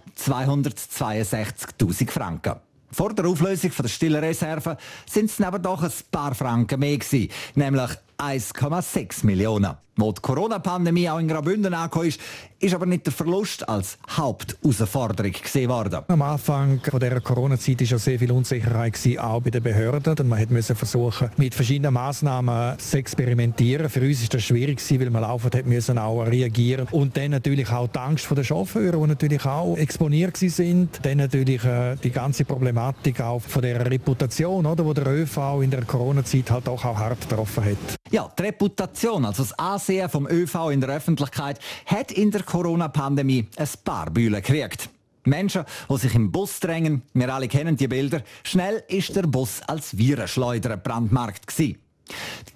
262.000 1.22 2.10
Franken. 2.10 2.56
Vor 2.90 3.12
der 3.14 3.26
Auflösung 3.26 3.72
der 3.78 3.88
stillen 3.88 4.22
Reserven 4.22 4.76
sind 5.08 5.30
es 5.30 5.40
aber 5.40 5.58
doch 5.58 5.82
ein 5.82 5.90
paar 6.10 6.34
Franken 6.34 6.80
mehr 6.80 6.98
gewesen, 6.98 7.30
nämlich 7.54 7.90
1,6 8.18 9.26
Millionen. 9.26 9.76
Wo 9.98 10.12
die 10.12 10.20
Corona-Pandemie 10.20 11.08
auch 11.08 11.18
in 11.18 11.26
Graubünden 11.26 11.72
angekommen 11.72 12.08
ist, 12.08 12.20
ist 12.58 12.74
aber 12.74 12.84
nicht 12.84 13.06
der 13.06 13.14
Verlust 13.14 13.66
als 13.66 13.98
Hauptausforderung 14.10 15.32
gesehen 15.32 15.70
worden. 15.70 16.02
Am 16.08 16.20
Anfang 16.20 16.80
der 17.00 17.20
Corona-Zeit 17.20 17.80
war 17.80 17.86
ja 17.86 17.98
sehr 17.98 18.18
viel 18.18 18.30
Unsicherheit, 18.32 18.92
gewesen, 18.92 19.18
auch 19.18 19.40
bei 19.40 19.50
den 19.50 19.62
Behörden. 19.62 20.18
Und 20.18 20.28
man 20.28 20.46
musste 20.50 20.74
versuchen, 20.74 21.30
mit 21.38 21.54
verschiedenen 21.54 21.94
Massnahmen 21.94 22.78
zu 22.78 22.98
experimentieren. 22.98 23.88
Für 23.88 24.00
uns 24.00 24.20
war 24.22 24.28
das 24.32 24.44
schwierig, 24.44 24.78
gewesen, 24.78 25.00
weil 25.00 25.10
wir 25.10 25.20
laufend 25.20 25.54
hat 25.54 25.66
müssen 25.66 25.98
auch 25.98 26.22
reagieren 26.22 26.88
Und 26.90 27.16
dann 27.16 27.30
natürlich 27.30 27.70
auch 27.70 27.88
die 27.88 27.98
Angst 27.98 28.26
der 28.30 28.44
Chauffeure, 28.44 28.98
die 28.98 29.06
natürlich 29.06 29.44
auch 29.46 29.76
exponiert 29.76 30.36
sind. 30.36 31.00
Dann 31.02 31.18
natürlich 31.18 31.64
äh, 31.64 31.96
die 31.96 32.10
ganze 32.10 32.44
Problematik 32.44 33.20
auch 33.20 33.40
von 33.40 33.62
der 33.62 33.90
Reputation, 33.90 34.66
oder, 34.66 34.84
wo 34.84 34.92
der 34.92 35.06
ÖV 35.06 35.62
in 35.62 35.70
der 35.70 35.84
Corona-Zeit 35.84 36.50
halt 36.50 36.68
auch, 36.68 36.84
auch 36.84 36.98
hart 36.98 37.20
getroffen 37.22 37.64
hat. 37.64 37.96
Ja, 38.10 38.30
die 38.38 38.42
Reputation, 38.42 39.24
also 39.24 39.42
das 39.42 39.58
Ansehen 39.86 40.08
vom 40.08 40.26
ÖV 40.26 40.70
in 40.72 40.80
der 40.80 40.90
Öffentlichkeit, 40.90 41.60
hat 41.86 42.10
in 42.10 42.32
der 42.32 42.42
Corona-Pandemie 42.42 43.46
ein 43.56 43.68
paar 43.84 44.10
Bühlen 44.10 44.42
gekriegt. 44.42 44.88
Menschen, 45.24 45.62
die 45.88 45.98
sich 45.98 46.14
im 46.16 46.32
Bus 46.32 46.58
drängen, 46.58 47.02
wir 47.14 47.32
alle 47.32 47.46
kennen 47.46 47.76
die 47.76 47.86
Bilder, 47.86 48.22
schnell 48.42 48.82
ist 48.88 49.14
der 49.14 49.22
Bus 49.22 49.60
als 49.68 49.96
Virenschleuder 49.96 50.76
brandmarkt 50.76 51.46
gewesen. 51.46 51.78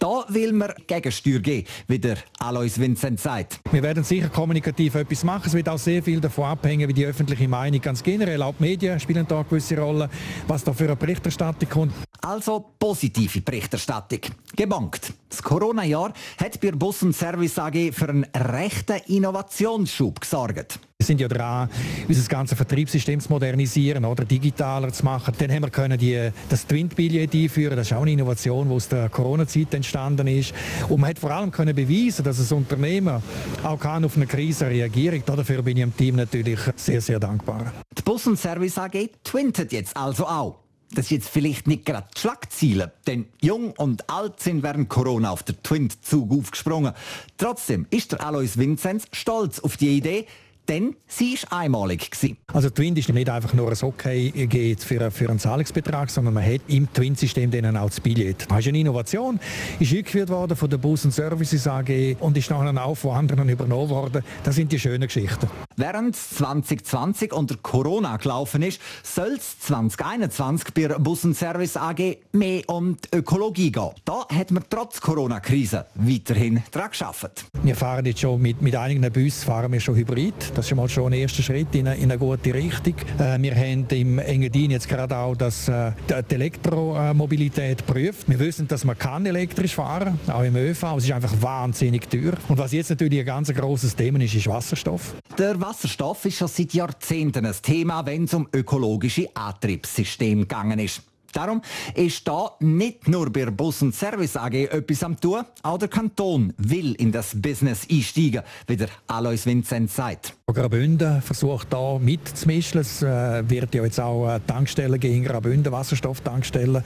Da 0.01 0.25
will 0.29 0.53
man 0.53 0.73
Gegensteuer 0.89 1.39
geben, 1.39 1.69
wie 1.87 2.01
der 2.01 2.17
Alois 2.41 2.79
Vincent 2.79 3.21
sagt. 3.21 3.61
Wir 3.71 3.83
werden 3.85 4.03
sicher 4.03 4.29
kommunikativ 4.29 4.97
etwas 4.97 5.23
machen. 5.23 5.45
Es 5.47 5.55
wird 5.55 5.69
auch 5.69 5.79
sehr 5.79 6.03
viel 6.03 6.21
davon 6.21 6.47
abhängen, 6.47 6.89
wie 6.89 6.95
die 6.95 7.07
öffentliche 7.07 7.47
Meinung 7.47 7.81
ganz 7.81 8.03
generell, 8.03 8.43
auch 8.43 8.55
die 8.59 8.65
Medien 8.65 8.99
spielen 8.99 9.27
da 9.29 9.37
eine 9.37 9.45
gewisse 9.45 9.79
Rolle, 9.79 10.11
was 10.49 10.65
da 10.65 10.73
für 10.73 10.85
eine 10.85 10.97
Berichterstattung 10.97 11.69
kommt. 11.69 11.95
Also 12.23 12.73
positive 12.77 13.41
Berichterstattung. 13.41 14.21
Gebonkt. 14.57 15.13
Das 15.31 15.43
Corona-Jahr 15.45 16.13
hat 16.39 16.61
bei 16.61 16.73
Bus 16.73 17.03
und 17.03 17.15
Service 17.15 17.57
AG 17.57 17.93
für 17.93 18.09
einen 18.09 18.27
rechten 18.35 19.01
Innovationsschub 19.07 20.21
gesorgt. 20.21 20.81
Wir 20.99 21.07
sind 21.07 21.21
ja 21.21 21.29
dran, 21.29 21.71
unser 22.09 22.29
ganzes 22.29 22.57
Vertriebssystem 22.57 23.21
zu 23.21 23.31
modernisieren 23.31 24.05
oder 24.05 24.25
digitaler 24.25 24.93
zu 24.93 25.05
machen. 25.05 25.33
Dann 25.39 25.51
haben 25.51 25.63
wir 25.63 25.71
können 25.71 25.97
die, 25.97 26.31
das 26.49 26.67
Twin-Billett 26.67 27.33
einführen. 27.33 27.77
Das 27.77 27.87
ist 27.87 27.97
auch 27.97 28.03
eine 28.03 28.11
Innovation, 28.11 28.69
die 28.69 28.75
aus 28.75 28.89
der 28.89 29.09
Corona-Zeit 29.09 29.73
entstanden 29.73 30.27
ist. 30.27 30.53
Und 30.89 31.01
man 31.01 31.11
hat 31.11 31.19
vor 31.21 31.31
allem 31.31 31.53
können 31.53 31.75
beweisen, 31.75 32.25
dass 32.25 32.39
das 32.39 32.51
Unternehmen 32.51 33.23
auch 33.63 33.79
kann 33.79 34.05
auf 34.05 34.17
eine 34.17 34.27
Krise 34.27 34.67
reagieren 34.67 35.25
kann. 35.25 35.37
Dafür 35.37 35.63
bin 35.63 35.77
ich 35.77 35.85
dem 35.85 35.97
Team 35.97 36.17
natürlich 36.17 36.59
sehr, 36.75 37.01
sehr 37.01 37.21
dankbar. 37.21 37.73
Die 37.97 38.03
Bus- 38.03 38.27
und 38.27 38.37
Service 38.37 38.77
AG 38.77 39.11
twintet 39.23 39.73
jetzt 39.73 39.97
also 39.97 40.27
auch. 40.27 40.59
Das 40.93 41.07
ist 41.07 41.11
jetzt 41.11 41.29
vielleicht 41.29 41.69
nicht 41.69 41.87
gerade 41.87 42.09
Schlagziele, 42.17 42.93
denn 43.07 43.27
jung 43.41 43.73
und 43.77 44.11
alt 44.11 44.41
sind 44.41 44.65
während 44.65 44.89
Corona 44.89 45.31
auf 45.31 45.45
der 45.45 45.63
Twin-Zug 45.63 46.33
aufgesprungen. 46.33 46.95
Trotzdem 47.39 47.87
ist 47.91 48.13
der 48.13 48.27
Alois 48.27 48.57
Vinzenz 48.57 49.05
stolz 49.13 49.61
auf 49.61 49.77
die 49.77 49.97
Idee, 49.97 50.27
denn 50.71 50.95
sie 51.07 51.37
war 51.51 51.61
einmalig. 51.61 52.11
Gewesen. 52.11 52.39
Also 52.53 52.71
Twin 52.71 52.97
ist 52.97 53.09
nicht 53.09 53.29
einfach 53.29 53.53
nur 53.55 53.69
ein 53.71 53.77
Okay 53.83 54.77
für, 54.79 55.11
für 55.11 55.29
einen 55.29 55.39
Zahlungsbetrag, 55.39 56.09
sondern 56.11 56.35
man 56.35 56.45
hat 56.45 56.61
im 56.69 56.91
Twin-System 56.93 57.51
dann 57.51 57.77
auch 57.77 57.89
das 57.89 58.01
Billett. 58.01 58.47
Das 58.49 58.61
ist 58.61 58.69
eine 58.69 58.79
Innovation, 58.79 59.41
ist 59.81 59.93
eingeführt 59.93 60.29
worden 60.29 60.57
von 60.57 60.71
der 60.71 60.79
Bus 60.79 61.03
Services 61.03 61.67
AG 61.67 62.17
und 62.21 62.37
ist 62.37 62.51
nachher 62.51 62.87
auch 62.87 62.95
von 62.95 63.17
anderen 63.17 63.49
übernommen 63.49 63.91
worden. 63.91 64.23
Das 64.45 64.55
sind 64.55 64.71
die 64.71 64.79
schönen 64.79 65.07
Geschichten. 65.07 65.49
Während 65.77 66.15
2020 66.15 67.33
unter 67.33 67.57
Corona 67.57 68.17
gelaufen 68.17 68.63
ist, 68.63 68.81
soll 69.03 69.35
es 69.39 69.59
2021 69.61 70.73
bei 70.73 70.83
der 70.83 70.99
Bus 70.99 71.23
Service 71.33 71.77
AG 71.77 72.19
mehr 72.33 72.63
um 72.69 72.97
die 72.97 73.19
Ökologie 73.19 73.73
gehen. 73.73 73.91
Da 74.05 74.27
hat 74.29 74.51
man 74.53 74.63
trotz 74.71 75.01
Corona-Krise 75.01 75.87
weiterhin 75.95 76.63
daran 76.71 76.91
geschafft. 76.91 77.47
Wir 77.63 77.75
fahren 77.75 78.07
jetzt 78.07 78.21
schon 78.21 78.41
mit, 78.41 78.63
mit 78.63 78.77
einigen 78.77 79.11
Bussen 79.13 79.47
fahren 79.47 79.73
wir 79.73 79.81
schon 79.81 79.97
hybrid. 79.97 80.35
Das 80.61 80.71
ist 80.71 80.77
mal 80.77 80.91
schon 80.91 81.07
ein 81.07 81.19
erster 81.19 81.43
Schritt 81.43 81.75
in 81.75 81.89
eine, 81.89 81.97
in 81.97 82.13
eine 82.13 82.19
gute 82.19 82.53
Richtung. 82.53 82.95
Äh, 83.19 83.41
wir 83.41 83.55
haben 83.55 83.87
im 83.89 84.19
Engadin 84.19 84.73
jetzt 84.73 84.91
gerade 84.91 85.17
auch 85.17 85.35
das, 85.35 85.69
äh, 85.69 85.93
die 86.07 86.35
Elektromobilität 86.35 87.79
geprüft. 87.79 88.29
Wir 88.29 88.39
wissen, 88.39 88.69
dass 88.69 88.85
man 88.85 88.99
kann 88.99 89.25
elektrisch 89.25 89.75
fahren, 89.75 90.21
auch 90.27 90.43
im 90.43 90.55
ÖV. 90.57 90.83
Es 90.99 91.05
ist 91.05 91.13
einfach 91.13 91.33
wahnsinnig 91.41 92.11
teuer. 92.11 92.35
Und 92.47 92.59
was 92.59 92.73
jetzt 92.73 92.91
natürlich 92.91 93.21
ein 93.21 93.25
ganz 93.25 93.51
großes 93.55 93.97
Thema 93.97 94.21
ist, 94.21 94.35
ist 94.35 94.49
Wasserstoff. 94.49 95.15
Der 95.39 95.59
Wasserstoff 95.59 96.27
ist 96.27 96.37
schon 96.37 96.49
seit 96.49 96.75
Jahrzehnten 96.75 97.47
ein 97.47 97.55
Thema, 97.63 98.05
wenn 98.05 98.25
es 98.25 98.35
um 98.35 98.47
ökologische 98.53 99.35
Antriebssysteme 99.35 100.43
gegangen 100.43 100.79
ist. 100.79 101.01
Darum 101.33 101.63
ist 101.95 102.27
da 102.27 102.51
nicht 102.61 103.09
nur 103.09 103.31
bei 103.31 103.47
Bus 103.47 103.83
und 103.83 103.95
Service 103.95 104.37
AG 104.37 104.55
etwas 104.55 105.03
am 105.03 105.19
tun, 105.19 105.43
auch 105.63 105.79
der 105.79 105.89
Kanton 105.89 106.53
will 106.57 106.95
in 106.95 107.13
das 107.13 107.41
Business 107.41 107.87
einsteigen, 107.91 108.43
wie 108.67 108.77
der 108.77 108.89
Alois 109.07 109.47
Vincent 109.47 109.91
sagt. 109.91 110.35
Graubünden 110.47 111.23
versucht 111.23 111.73
da 111.73 111.99
mitzumischen. 111.99 112.81
Es 112.81 113.03
äh, 113.03 113.49
wird 113.49 113.75
ja 113.75 113.85
jetzt 113.85 114.01
auch 114.01 114.29
äh, 114.29 114.41
Tankstellen 114.47 114.99
geben 114.99 115.17
in 115.17 115.25
Graubünden, 115.25 115.73
Wasserstofftankstellen 115.73 116.83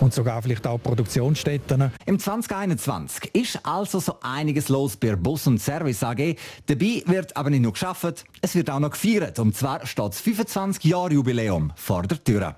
und 0.00 0.12
sogar 0.12 0.42
vielleicht 0.42 0.66
auch 0.66 0.78
Produktionsstätten. 0.78 1.92
Im 2.04 2.18
2021 2.18 3.34
ist 3.34 3.60
also 3.64 4.00
so 4.00 4.16
einiges 4.20 4.68
los 4.68 4.96
bei 4.96 5.14
Bus 5.14 5.46
und 5.46 5.60
Service 5.60 6.02
AG. 6.02 6.36
Dabei 6.66 7.02
wird 7.06 7.36
aber 7.36 7.50
nicht 7.50 7.62
nur 7.62 7.72
geschafft, 7.72 8.24
es 8.40 8.54
wird 8.54 8.70
auch 8.70 8.80
noch 8.80 8.90
gefeiert. 8.90 9.38
Und 9.38 9.56
zwar 9.56 9.86
steht 9.86 10.06
das 10.06 10.20
25 10.20 10.84
Jahre 10.84 11.12
Jubiläum 11.12 11.72
vor 11.76 12.02
der 12.02 12.22
Tür. 12.22 12.56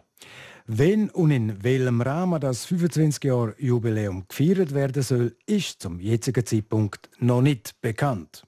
Wenn 0.70 1.08
und 1.08 1.30
in 1.30 1.64
welchem 1.64 2.02
Rahmen 2.02 2.42
das 2.42 2.66
25 2.66 3.24
Jahre 3.24 3.54
Jubiläum 3.56 4.26
gefeiert 4.28 4.74
werden 4.74 5.02
soll, 5.02 5.34
ist 5.46 5.80
zum 5.80 5.98
jetzigen 5.98 6.44
Zeitpunkt 6.44 7.08
noch 7.20 7.40
nicht 7.40 7.80
bekannt. 7.80 8.42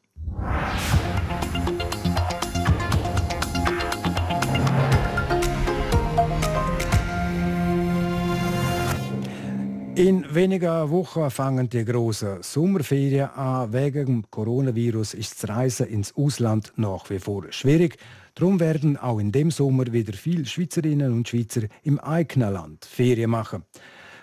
In 10.00 10.24
wenigen 10.34 10.90
Wochen 10.90 11.30
fangen 11.30 11.68
die 11.68 11.84
grossen 11.84 12.42
Sommerferien 12.42 13.28
an. 13.36 13.70
Wegen 13.74 14.06
dem 14.06 14.30
Coronavirus 14.30 15.12
ist 15.12 15.42
das 15.42 15.50
Reisen 15.50 15.88
ins 15.88 16.16
Ausland 16.16 16.72
nach 16.76 17.10
wie 17.10 17.18
vor 17.18 17.44
schwierig. 17.50 17.98
Darum 18.34 18.60
werden 18.60 18.96
auch 18.96 19.18
in 19.18 19.30
dem 19.30 19.50
Sommer 19.50 19.92
wieder 19.92 20.14
viele 20.14 20.46
Schweizerinnen 20.46 21.12
und 21.12 21.28
Schweizer 21.28 21.64
im 21.82 21.98
eigenen 21.98 22.54
Land 22.54 22.86
Ferien 22.86 23.28
machen. 23.28 23.64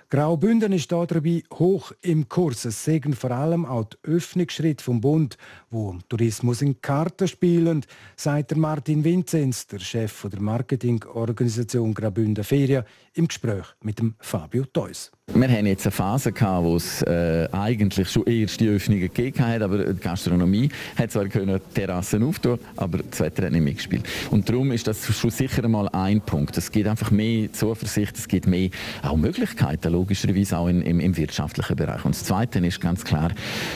Graubünden 0.10 0.74
ist 0.74 0.92
da 0.92 1.06
dabei 1.06 1.44
hoch 1.54 1.92
im 2.02 2.28
Kurs. 2.28 2.66
Es 2.66 2.84
sägen 2.84 3.14
vor 3.14 3.30
allem 3.30 3.64
auch 3.64 3.84
die 3.84 3.98
Öffnungsschritte 4.02 4.84
vom 4.84 5.00
Bund, 5.00 5.38
wo 5.70 5.96
Tourismus 6.10 6.64
in 6.64 6.82
Karten 6.82 7.28
spielen, 7.28 7.86
sagt 8.16 8.58
Martin 8.58 9.04
Vinzenz, 9.04 9.68
der 9.68 9.78
Chef 9.78 10.26
der 10.28 10.42
Marketingorganisation 10.42 11.94
Graubünden 11.94 12.44
Ferien, 12.44 12.84
im 13.14 13.28
Gespräch 13.28 13.68
mit 13.84 14.00
dem 14.00 14.16
Fabio 14.18 14.66
Theus. 14.66 15.12
Wir 15.34 15.50
hatten 15.50 15.68
jetzt 15.68 15.86
eine 15.86 15.92
Phase, 15.92 16.32
gehabt, 16.32 16.64
wo 16.64 16.78
es 16.78 17.04
äh, 17.04 17.48
eigentlich 17.52 18.10
schon 18.10 18.26
erste 18.26 18.66
Öffnungen 18.66 19.02
gegeben 19.02 19.46
hat, 19.46 19.62
aber 19.62 19.94
die 19.94 20.00
Gastronomie 20.00 20.70
hat 20.96 21.12
zwar 21.12 21.28
können 21.28 21.60
Terrassen 21.76 22.24
auftun, 22.24 22.58
aber 22.76 23.00
das 23.00 23.20
Wetter 23.20 23.46
hat 23.46 23.52
nicht 23.52 23.62
mitgespielt. 23.62 24.04
Und 24.32 24.50
darum 24.50 24.72
ist 24.72 24.88
das 24.88 25.06
schon 25.06 25.30
sicher 25.30 25.64
einmal 25.64 25.90
ein 25.90 26.22
Punkt. 26.22 26.58
Es 26.58 26.72
gibt 26.72 26.88
einfach 26.88 27.12
mehr 27.12 27.52
Zuversicht, 27.54 28.18
es 28.18 28.28
gibt 28.28 28.48
mehr 28.48 28.70
auch 29.04 29.16
Möglichkeiten, 29.16 29.92
logischerweise 29.92 30.58
auch 30.58 30.70
in, 30.70 30.82
im, 30.82 31.00
im, 31.00 31.16
wirtschaftlichen 31.16 31.76
Bereich. 31.76 32.04
Und 32.04 32.16
das 32.16 32.24
Zweite 32.24 32.58
ist 32.60 32.82
ganz 32.82 33.04
klar, 33.04 33.30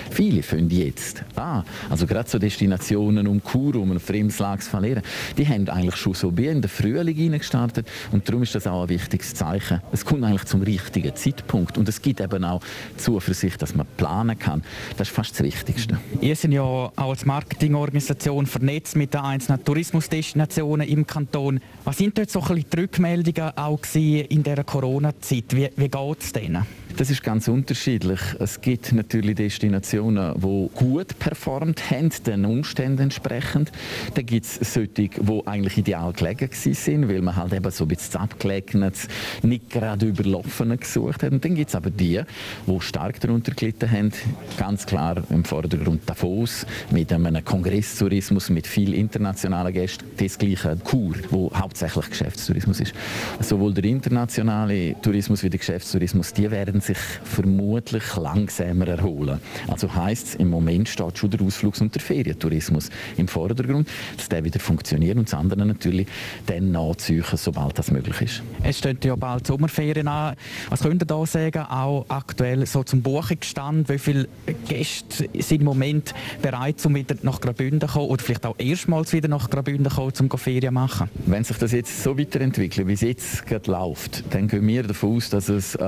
viele 0.09 0.41
finden 0.41 0.75
jetzt 0.75 1.23
ah, 1.35 1.63
also 1.89 2.07
gerade 2.07 2.27
so 2.27 2.39
Destinationen 2.39 3.27
um 3.27 3.43
Kur, 3.43 3.75
um 3.75 3.91
ein 3.91 3.99
Fremdslags 3.99 4.67
verlieren, 4.67 5.03
die 5.37 5.47
haben 5.47 5.69
eigentlich 5.69 5.97
schon 5.97 6.13
so 6.15 6.35
wie 6.35 6.47
in 6.47 6.61
den 6.61 6.69
Frühling 6.69 7.33
gestartet 7.33 7.87
und 8.11 8.27
darum 8.27 8.41
ist 8.41 8.55
das 8.55 8.65
auch 8.65 8.83
ein 8.83 8.89
wichtiges 8.89 9.35
Zeichen. 9.35 9.81
Es 9.91 10.05
kommt 10.05 10.23
eigentlich 10.23 10.45
zum 10.45 10.63
richtigen 10.63 11.13
Zeitpunkt 11.15 11.40
und 11.77 11.87
es 11.87 12.01
gibt 12.01 12.21
eben 12.21 12.43
auch 12.43 12.61
Zuversicht, 12.97 13.61
dass 13.61 13.75
man 13.75 13.87
planen 13.97 14.37
kann. 14.37 14.63
Das 14.97 15.09
ist 15.09 15.15
fast 15.15 15.31
das 15.31 15.43
Wichtigste. 15.43 15.97
Ihr 16.21 16.35
seid 16.35 16.51
ja 16.51 16.61
auch 16.61 16.91
als 16.95 17.25
Marketingorganisation 17.25 18.45
vernetzt 18.45 18.95
mit 18.95 19.13
den 19.13 19.21
einzelnen 19.21 19.63
Tourismusdestinationen 19.63 20.87
im 20.87 21.05
Kanton. 21.05 21.59
Was 21.83 21.97
sind 21.97 22.17
dort 22.17 22.29
so 22.29 22.41
ein 22.41 22.55
bisschen 22.55 22.69
die 22.69 22.79
Rückmeldungen 22.79 23.57
auch 23.57 23.79
in 23.93 24.43
dieser 24.43 24.63
Corona-Zeit? 24.63 25.55
Wie, 25.55 25.69
wie 25.75 25.89
geht 25.89 26.21
es 26.21 26.31
denen? 26.33 26.65
Das 26.97 27.09
ist 27.09 27.23
ganz 27.23 27.47
unterschiedlich. 27.47 28.19
Es 28.39 28.61
gibt 28.61 28.91
natürlich 28.93 29.35
Destinationen, 29.35 30.33
die 30.39 30.69
gut 30.75 31.17
performt 31.19 31.89
haben, 31.89 32.11
den 32.25 32.45
Umständen 32.45 33.03
entsprechend. 33.03 33.71
Dann 34.13 34.25
gibt 34.25 34.45
es 34.45 34.73
solche, 34.73 34.89
die 34.89 35.09
eigentlich 35.45 35.77
ideal 35.77 36.13
gelegen 36.13 36.49
sind, 36.51 37.07
weil 37.07 37.21
man 37.21 37.35
halt 37.35 37.53
eben 37.53 37.71
so 37.71 37.85
ein 37.85 37.87
bisschen 37.87 38.19
abgelegenes, 38.19 39.07
nicht 39.41 39.69
gerade 39.69 40.05
überlaufene 40.05 40.77
gesucht 40.77 41.23
hat. 41.23 41.31
Und 41.31 41.43
dann 41.45 41.55
gibt 41.55 41.69
es 41.69 41.75
aber 41.75 41.89
die, 41.89 42.21
die 42.67 42.81
stark 42.81 43.19
darunter 43.19 43.53
gelitten 43.53 43.89
haben, 43.89 44.11
ganz 44.57 44.85
klar 44.85 45.23
im 45.29 45.43
Vordergrund 45.43 46.01
Davos, 46.05 46.65
mit 46.91 47.11
einem 47.13 47.43
Kongresstourismus, 47.43 48.49
mit 48.49 48.67
viel 48.67 48.93
internationalen 48.93 49.73
Gästen, 49.73 50.05
das 50.17 50.37
gleiche 50.37 50.77
Kur, 50.83 51.15
wo 51.29 51.51
hauptsächlich 51.53 52.09
Geschäftstourismus 52.09 52.79
ist. 52.81 52.93
Sowohl 53.39 53.73
der 53.73 53.85
internationale 53.85 54.95
Tourismus 55.01 55.43
wie 55.43 55.49
der 55.49 55.59
Geschäftstourismus, 55.59 56.33
die 56.33 56.51
werden 56.51 56.80
sich 56.81 56.97
vermutlich 57.23 58.03
langsamer 58.15 58.87
erholen. 58.87 59.39
Also 59.67 59.93
heißt 59.93 60.27
es, 60.27 60.35
im 60.35 60.49
Moment 60.49 60.89
steht 60.89 61.17
schon 61.17 61.29
der 61.29 61.41
Ausflugs- 61.41 61.81
und 61.81 61.93
der 61.93 62.01
Ferientourismus 62.01 62.89
im 63.17 63.27
Vordergrund, 63.27 63.87
dass 64.17 64.29
der 64.29 64.43
wieder 64.43 64.59
funktioniert 64.59 65.17
und 65.17 65.27
das 65.27 65.33
andere 65.33 65.65
natürlich 65.65 66.07
dann 66.45 66.71
nachziehen, 66.71 67.23
sobald 67.33 67.77
das 67.77 67.91
möglich 67.91 68.21
ist. 68.21 68.43
Es 68.63 68.79
stehen 68.79 68.97
ja 69.03 69.15
bald 69.15 69.47
Sommerferien 69.47 70.07
an. 70.07 70.35
Was 70.69 70.81
könnt 70.81 71.01
ihr 71.03 71.05
da 71.05 71.25
sagen, 71.25 71.63
auch 71.63 72.05
aktuell 72.09 72.65
so 72.65 72.83
zum 72.83 73.01
Buchungsstand? 73.01 73.89
Wie 73.89 73.99
viele 73.99 74.27
Gäste 74.67 75.29
sind 75.39 75.61
im 75.61 75.65
Moment 75.65 76.13
bereit, 76.41 76.83
um 76.85 76.95
wieder 76.95 77.15
nach 77.21 77.39
Graubünden 77.41 77.81
zu 77.81 77.87
kommen 77.87 78.09
oder 78.09 78.23
vielleicht 78.23 78.45
auch 78.45 78.55
erstmals 78.57 79.13
wieder 79.13 79.27
nach 79.27 79.49
Graubünden 79.49 79.89
zu 79.89 79.95
kommen, 79.95 80.13
um 80.29 80.37
Ferien 80.37 80.69
zu 80.69 80.71
machen? 80.71 81.09
Wenn 81.25 81.43
sich 81.43 81.57
das 81.57 81.71
jetzt 81.71 82.03
so 82.03 82.17
weiterentwickelt, 82.17 82.87
wie 82.87 82.93
es 82.93 83.01
jetzt 83.01 83.45
gerade 83.45 83.71
läuft, 83.71 84.23
dann 84.33 84.47
gehen 84.47 84.67
wir 84.67 84.83
davon 84.83 85.17
aus, 85.17 85.29
dass 85.29 85.49
es 85.49 85.75
äh, 85.75 85.83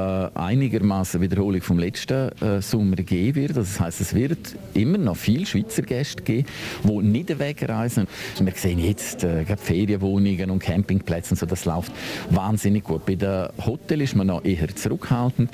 einigermaßen 0.83 1.21
Wiederholung 1.21 1.61
vom 1.61 1.79
letzten 1.79 2.29
äh, 2.41 2.61
Sommer 2.61 2.97
geben 2.97 3.35
wird. 3.35 3.57
Das 3.57 3.79
heißt, 3.79 4.01
es 4.01 4.13
wird 4.13 4.55
immer 4.73 4.97
noch 4.97 5.15
viele 5.15 5.45
Schweizer 5.45 5.81
Gäste 5.81 6.21
geben, 6.21 6.47
die 6.83 7.01
nicht 7.01 7.39
wegreisen. 7.39 8.07
Wir 8.39 8.53
sehen 8.53 8.79
jetzt 8.79 9.23
äh, 9.23 9.45
Ferienwohnungen 9.55 10.51
und 10.51 10.59
Campingplätze 10.59 11.31
und 11.31 11.37
so, 11.39 11.45
das 11.45 11.65
läuft 11.65 11.91
wahnsinnig 12.29 12.83
gut. 12.83 13.05
Bei 13.05 13.15
den 13.15 13.47
Hotels 13.65 14.03
ist 14.03 14.15
man 14.15 14.27
noch 14.27 14.43
eher 14.43 14.75
zurückhaltend, 14.75 15.49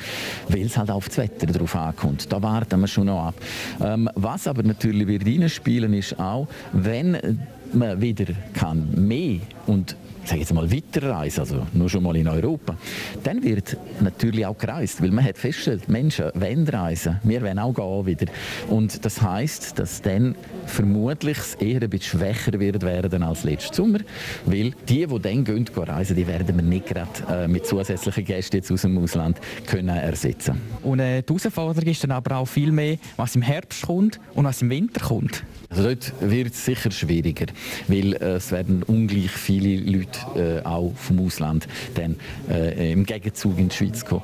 weil 0.48 0.66
es 0.66 0.78
halt 0.78 0.90
auf 0.90 1.08
das 1.08 1.18
Wetter 1.20 1.48
drauf 1.48 1.76
ankommt. 1.76 2.32
Da 2.32 2.42
warten 2.42 2.80
wir 2.80 2.88
schon 2.88 3.06
noch 3.06 3.28
ab. 3.28 3.36
Ähm, 3.82 4.10
was 4.16 4.48
aber 4.48 4.64
natürlich 4.64 5.08
wird 5.08 5.26
reinspielen 5.26 5.94
ist 5.94 6.20
auch, 6.20 6.48
wenn 6.74 7.40
man 7.72 8.02
wieder 8.02 8.26
kann 8.54 8.90
mehr 8.96 9.40
und 9.68 9.96
sage 10.30 10.42
jetzt 10.42 10.54
mal, 10.54 10.72
weiterreisen, 10.72 11.42
also 11.42 11.68
nur 11.74 11.90
schon 11.90 12.04
mal 12.04 12.16
in 12.16 12.28
Europa, 12.28 12.76
dann 13.24 13.44
wird 13.44 13.78
natürlich 14.00 14.46
auch 14.46 14.58
gereist, 14.58 15.02
weil 15.02 15.12
man 15.12 15.26
hat 15.26 15.38
festgestellt, 15.38 15.90
Menschen 15.90 16.26
wollen 16.36 16.68
reisen, 16.68 17.20
wir 17.24 17.42
wollen 17.42 17.60
auch 17.60 17.74
gehen 17.74 18.06
wieder. 18.06 18.32
Und 18.70 19.04
das 19.06 19.22
heißt, 19.22 19.80
dass 19.80 20.02
dann 20.02 20.36
vermutlich 20.66 21.38
eher 21.60 21.82
ein 21.82 21.90
bisschen 21.90 22.20
schwächer 22.20 22.60
wird 22.60 22.84
werden 22.84 23.24
als 23.24 23.44
letzten 23.44 23.74
Sommer, 23.74 24.00
weil 24.46 24.72
die, 24.88 25.08
die 25.08 25.20
dann 25.20 25.44
gehen, 25.44 25.66
gehen 25.66 25.84
reisen, 25.84 26.16
die 26.16 26.28
werden 26.28 26.56
wir 26.56 26.64
nicht 26.64 26.86
gerade 26.86 27.10
äh, 27.30 27.48
mit 27.48 27.66
zusätzlichen 27.66 28.26
Gästen 28.26 28.58
jetzt 28.58 28.72
aus 28.72 28.84
dem 28.84 28.98
Ausland 28.98 29.40
können 29.66 29.90
ersetzen. 29.90 30.62
Und 30.84 31.00
äh, 31.00 31.24
die 31.24 31.34
Herausforderung 31.34 31.90
ist 31.90 32.04
dann 32.04 32.12
aber 32.12 32.38
auch 32.38 32.46
viel 32.46 32.72
mehr, 32.72 32.98
was 33.18 33.36
im 33.36 33.42
Herbst 33.42 33.86
kommt 33.86 34.20
und 34.36 34.46
was 34.46 34.62
im 34.62 34.70
Winter 34.70 35.02
kommt. 35.02 35.44
Also 35.70 35.84
dort 35.84 36.14
wird 36.20 36.54
es 36.54 36.66
sicher 36.66 36.90
schwieriger, 36.92 37.46
weil 37.88 38.14
äh, 38.14 38.36
es 38.36 38.52
werden 38.52 38.84
ungleich 38.84 39.30
viele 39.30 39.80
Leute 39.92 40.19
äh, 40.36 40.62
auch 40.64 40.94
vom 40.96 41.26
Ausland 41.26 41.68
dann 41.96 42.16
äh, 42.50 42.92
im 42.92 43.06
Gegenzug 43.06 43.58
in 43.58 43.70
die 43.70 43.76
Schweiz 43.76 44.06
kommen. 44.06 44.24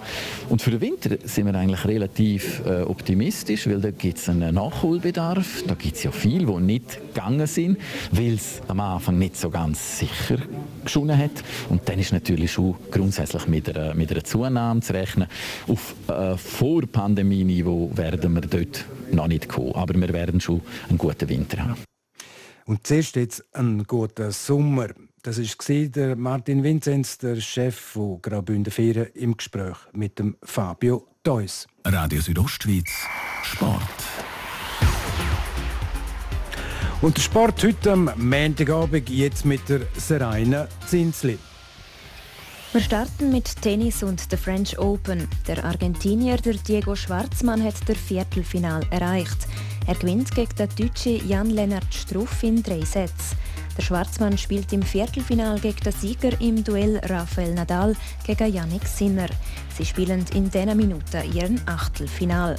Und 0.50 0.62
für 0.62 0.72
den 0.72 0.82
Winter 0.82 1.18
sind 1.24 1.46
wir 1.46 1.56
eigentlich 1.56 1.86
relativ 1.86 2.62
äh, 2.66 2.82
optimistisch, 2.82 3.68
weil 3.68 3.82
da 3.82 3.92
gibt 3.92 4.18
es 4.18 4.30
einen 4.30 4.56
Nachholbedarf. 4.56 5.64
Da 5.68 5.76
gibt 5.76 5.96
es 5.96 6.04
ja 6.04 6.12
viele, 6.12 6.46
die 6.46 6.62
nicht 6.62 7.00
gegangen 7.14 7.48
sind, 7.48 7.78
weil 8.12 8.34
es 8.34 8.62
am 8.68 8.80
Anfang 8.80 9.18
nicht 9.18 9.38
so 9.38 9.50
ganz 9.50 10.00
sicher 10.00 10.38
geschonen 10.84 11.18
hat. 11.18 11.44
Und 11.70 11.88
dann 11.88 12.00
ist 12.00 12.14
natürlich 12.14 12.52
schon 12.52 12.76
grundsätzlich 12.92 13.48
mit 13.48 13.76
einer, 13.76 13.94
mit 13.94 14.12
einer 14.12 14.24
Zunahme 14.24 14.82
zu 14.82 14.94
rechnen. 14.94 15.28
Auf 15.68 15.96
äh, 16.08 16.38
Vor-Pandemie-Niveau 16.38 17.92
werden 17.96 18.34
wir 18.34 18.42
dort 18.42 18.86
noch 19.12 19.28
nicht 19.28 19.48
kommen. 19.48 19.74
Aber 19.74 19.94
wir 19.94 20.14
werden 20.14 20.40
schon 20.40 20.62
einen 20.90 20.98
guten 20.98 21.30
Winter 21.30 21.64
haben. 21.64 21.84
Und 22.66 22.88
zuerst 22.88 23.16
jetzt 23.16 23.44
einen 23.56 23.84
guten 23.84 24.32
Sommer. 24.32 24.88
Das 25.26 25.40
war 25.40 25.86
der 25.88 26.16
Martin 26.16 26.64
Vinzenz, 26.64 27.18
der 27.18 27.42
Chef 27.42 27.76
von 27.76 28.22
Graubünden 28.22 28.72
Ferien, 28.72 29.08
im 29.16 29.36
Gespräch 29.36 29.76
mit 29.92 30.20
dem 30.20 30.38
Fabio 30.44 31.08
Deuss. 31.24 31.66
Radio 31.84 32.22
Südostschweiz, 32.22 32.92
Sport. 33.42 33.82
Und 37.02 37.18
der 37.18 37.22
Sport 37.24 37.64
heute 37.64 37.94
am 37.94 38.12
Montagabend 38.18 39.10
jetzt 39.10 39.46
mit 39.46 39.68
der 39.68 39.88
Seraina 39.98 40.68
Zinsli. 40.86 41.40
Wir 42.72 42.82
starten 42.82 43.32
mit 43.32 43.60
Tennis 43.64 44.04
und 44.04 44.32
der 44.32 44.38
French 44.38 44.78
Open. 44.78 45.28
Der 45.48 45.66
Argentinier 45.66 46.38
der 46.38 46.54
Diego 46.54 46.96
Schwarzmann 46.96 47.64
hat 47.64 47.74
das 47.88 47.98
Viertelfinal 47.98 48.86
erreicht. 48.92 49.48
Er 49.88 49.96
gewinnt 49.96 50.36
gegen 50.36 50.56
den 50.56 50.70
Deutschen 50.78 51.28
Jan-Lennart 51.28 51.92
Struff 51.92 52.44
in 52.44 52.62
drei 52.62 52.82
Sätzen. 52.82 53.38
Der 53.78 53.82
Schwarzmann 53.82 54.38
spielt 54.38 54.72
im 54.72 54.82
Viertelfinal 54.82 55.60
gegen 55.60 55.80
den 55.80 55.92
Sieger 55.92 56.40
im 56.40 56.64
Duell 56.64 56.98
Rafael 57.04 57.54
Nadal 57.54 57.96
gegen 58.26 58.54
Yannick 58.54 58.88
Sinner. 58.88 59.28
Sie 59.78 59.86
spielen 59.86 60.26
in 60.34 60.50
diesen 60.50 60.78
Minuten 60.78 61.34
ihren 61.34 61.60
Achtelfinal. 61.68 62.56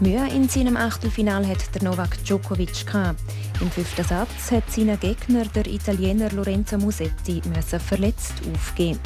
Mühe 0.00 0.26
in 0.28 0.48
seinem 0.48 0.76
Achtelfinal 0.76 1.46
hat 1.46 1.74
der 1.74 1.82
Novak 1.82 2.22
Djokovic 2.24 2.86
gehabt. 2.86 3.20
Im 3.60 3.70
fünften 3.70 4.04
Satz 4.04 4.50
hat 4.50 4.70
seinen 4.70 4.98
Gegner, 4.98 5.44
der 5.44 5.66
Italiener 5.66 6.30
Lorenzo 6.30 6.78
Musetti, 6.78 7.42
müssen 7.54 7.80
verletzt 7.80 8.34
aufgeben. 8.54 9.00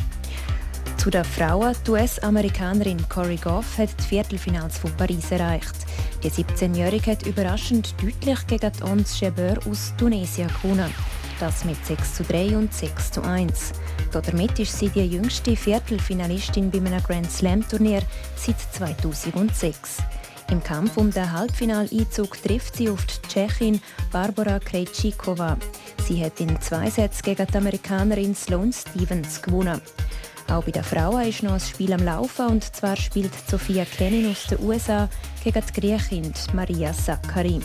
Zu 0.99 1.11
den 1.11 1.25
Frauen, 1.25 1.75
die 1.85 1.91
US-Amerikanerin 1.91 3.09
Corey 3.09 3.37
Goff 3.37 3.79
hat 3.79 3.89
die 3.99 4.05
Viertelfinals 4.05 4.79
von 4.79 4.93
Paris 4.97 5.33
erreicht. 5.33 5.75
Die 6.23 6.31
17-Jährige 6.31 7.11
hat 7.11 7.27
überraschend 7.27 7.95
deutlich 8.01 8.47
gegen 8.47 8.71
die 8.71 8.83
Ons 8.85 9.19
Jabeur 9.19 9.59
aus 9.69 9.93
Tunesien 9.99 10.49
gewonnen. 10.63 10.95
Das 11.43 11.65
mit 11.65 11.85
6 11.85 12.15
zu 12.15 12.23
3 12.23 12.57
und 12.57 12.73
6 12.73 13.11
zu 13.11 13.23
1. 13.23 13.73
Damit 14.13 14.61
ist 14.61 14.79
sie 14.79 14.89
die 14.91 15.05
jüngste 15.05 15.57
Viertelfinalistin 15.57 16.71
bei 16.71 16.79
einem 16.79 17.03
Grand 17.03 17.29
Slam-Turnier 17.29 18.03
seit 18.37 18.61
2006. 18.61 19.99
Im 20.53 20.63
Kampf 20.63 20.97
um 20.97 21.11
den 21.11 21.33
Halbfinaleinzug 21.33 22.41
trifft 22.41 22.77
sie 22.77 22.89
auf 22.89 23.05
die 23.07 23.27
Tschechin 23.27 23.81
Barbara 24.13 24.61
Krejcikova. 24.61 25.57
Sie 26.07 26.25
hat 26.25 26.39
in 26.39 26.61
zwei 26.61 26.89
Sätzen 26.89 27.25
gegen 27.25 27.49
die 27.49 27.57
Amerikanerin 27.57 28.37
Sloane 28.37 28.73
Stevens 28.73 29.43
gewonnen. 29.43 29.81
Auch 30.49 30.63
bei 30.63 30.71
den 30.71 30.85
Frauen 30.85 31.27
ist 31.27 31.43
noch 31.43 31.55
ein 31.55 31.61
Spiel 31.61 31.93
am 31.93 32.05
Laufen 32.05 32.47
und 32.47 32.77
zwar 32.77 32.95
spielt 32.95 33.33
Sophia 33.51 33.85
Kenin 33.85 34.31
aus 34.31 34.47
den 34.47 34.61
USA 34.61 35.09
gegen 35.43 35.61
die 35.67 35.81
Griechin 35.81 36.33
Maria 36.55 36.93
Sakkari. 36.93 37.61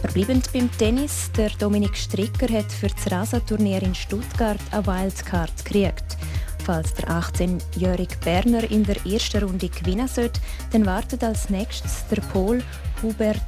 Verbleibend 0.00 0.52
beim 0.52 0.70
Tennis, 0.78 1.30
der 1.36 1.50
Dominik 1.58 1.96
Stricker 1.96 2.48
hat 2.56 2.70
für 2.70 2.86
das 2.86 3.10
Rasenturnier 3.10 3.82
in 3.82 3.96
Stuttgart 3.96 4.60
eine 4.70 4.86
Wildcard 4.86 5.64
gekriegt. 5.64 6.16
Falls 6.64 6.94
der 6.94 7.08
18-jährige 7.08 8.16
Berner 8.24 8.70
in 8.70 8.84
der 8.84 9.04
ersten 9.04 9.42
Runde 9.42 9.68
gewinnen 9.68 10.06
sollte, 10.06 10.40
dann 10.70 10.86
wartet 10.86 11.24
als 11.24 11.50
nächstes 11.50 12.04
der 12.10 12.20
Pol 12.20 12.62
Hubert 13.02 13.42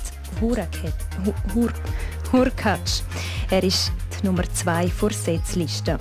Hurkacz. 2.33 3.05
Er 3.51 3.63
ist 3.63 3.93
die 4.21 4.27
Nummer 4.27 4.43
2 4.53 4.89
vor 4.89 5.11
Setzliste. 5.13 5.99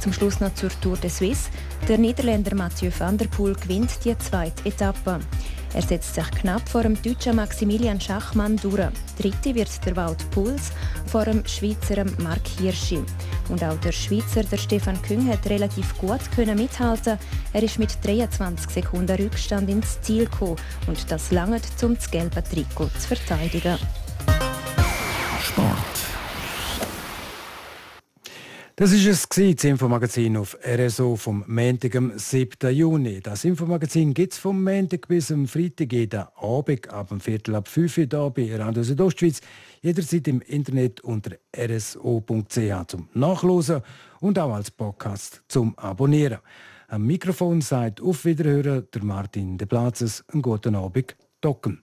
Zum 0.00 0.12
Schluss 0.12 0.40
noch 0.40 0.54
zur 0.54 0.70
Tour 0.80 0.98
de 0.98 1.08
Suisse. 1.08 1.48
Der 1.88 1.96
Niederländer 1.96 2.54
Mathieu 2.54 2.90
van 2.98 3.16
der 3.16 3.28
Poel 3.28 3.54
gewinnt 3.54 4.04
die 4.04 4.16
zweite 4.18 4.68
Etappe. 4.68 5.20
Er 5.74 5.82
setzt 5.82 6.14
sich 6.14 6.30
knapp 6.30 6.68
vor 6.68 6.82
dem 6.82 7.00
deutschen 7.02 7.36
Maximilian 7.36 8.00
Schachmann 8.00 8.56
durch. 8.56 8.88
Dritte 9.18 9.54
wird 9.54 9.84
der 9.84 9.96
Wald 9.96 10.30
Puls 10.30 10.72
vor 11.06 11.24
dem 11.24 11.44
Schweizer 11.46 12.04
Mark 12.18 12.46
Hirschi. 12.58 13.02
Und 13.48 13.62
auch 13.62 13.78
der 13.80 13.92
Schweizer 13.92 14.42
der 14.42 14.56
Stefan 14.56 15.00
Küng 15.02 15.28
hat 15.28 15.46
relativ 15.48 15.96
gut 15.98 16.20
können 16.34 16.58
mithalten. 16.58 17.18
Er 17.52 17.62
ist 17.62 17.78
mit 17.78 17.96
23 18.04 18.70
Sekunden 18.70 19.16
Rückstand 19.16 19.70
ins 19.70 20.00
Ziel 20.00 20.24
gekommen 20.24 20.56
und 20.86 21.10
das 21.10 21.30
lange 21.30 21.60
um 21.82 21.94
das 21.94 22.10
gelbe 22.10 22.42
Trikot 22.42 22.90
zu 22.98 23.08
verteidigen. 23.08 23.78
Sport. 25.42 25.75
Das 28.78 28.92
ist 28.92 29.06
es 29.06 29.26
das 29.26 29.64
Infomagazin 29.64 30.36
auf 30.36 30.54
RSO 30.62 31.16
vom 31.16 31.44
Montag, 31.46 31.96
am 31.96 32.12
7. 32.14 32.74
Juni. 32.74 33.22
Das 33.22 33.46
Infomagazin 33.46 34.12
gibt 34.12 34.34
es 34.34 34.38
vom 34.38 34.62
Montag 34.62 35.08
bis 35.08 35.32
am 35.32 35.48
Freitag 35.48 35.94
jeden 35.94 36.24
Abend 36.36 36.90
ab 36.90 37.08
dem 37.08 37.18
Viertel 37.20 37.54
ab 37.54 37.68
5 37.68 37.96
Uhr 37.96 38.04
hier 38.10 38.30
bei 38.30 38.54
Radio 38.54 38.82
Südostschweiz. 38.82 39.40
Jederzeit 39.80 40.28
im 40.28 40.42
Internet 40.42 41.00
unter 41.00 41.38
rso.ch 41.56 42.86
zum 42.88 43.08
Nachlesen 43.14 43.80
und 44.20 44.38
auch 44.38 44.52
als 44.52 44.70
Podcast 44.70 45.42
zum 45.48 45.78
Abonnieren. 45.78 46.40
Am 46.88 47.06
Mikrofon 47.06 47.62
sagt 47.62 48.02
auf 48.02 48.26
Wiederhören 48.26 48.88
der 48.92 49.04
Martin 49.04 49.56
De 49.56 49.66
Platzes. 49.66 50.22
Einen 50.28 50.42
guten 50.42 50.74
Abend, 50.74 51.16
Docken. 51.40 51.82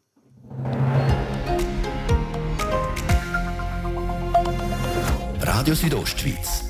Radio 5.42 5.76
Südostschweiz, 5.76 6.70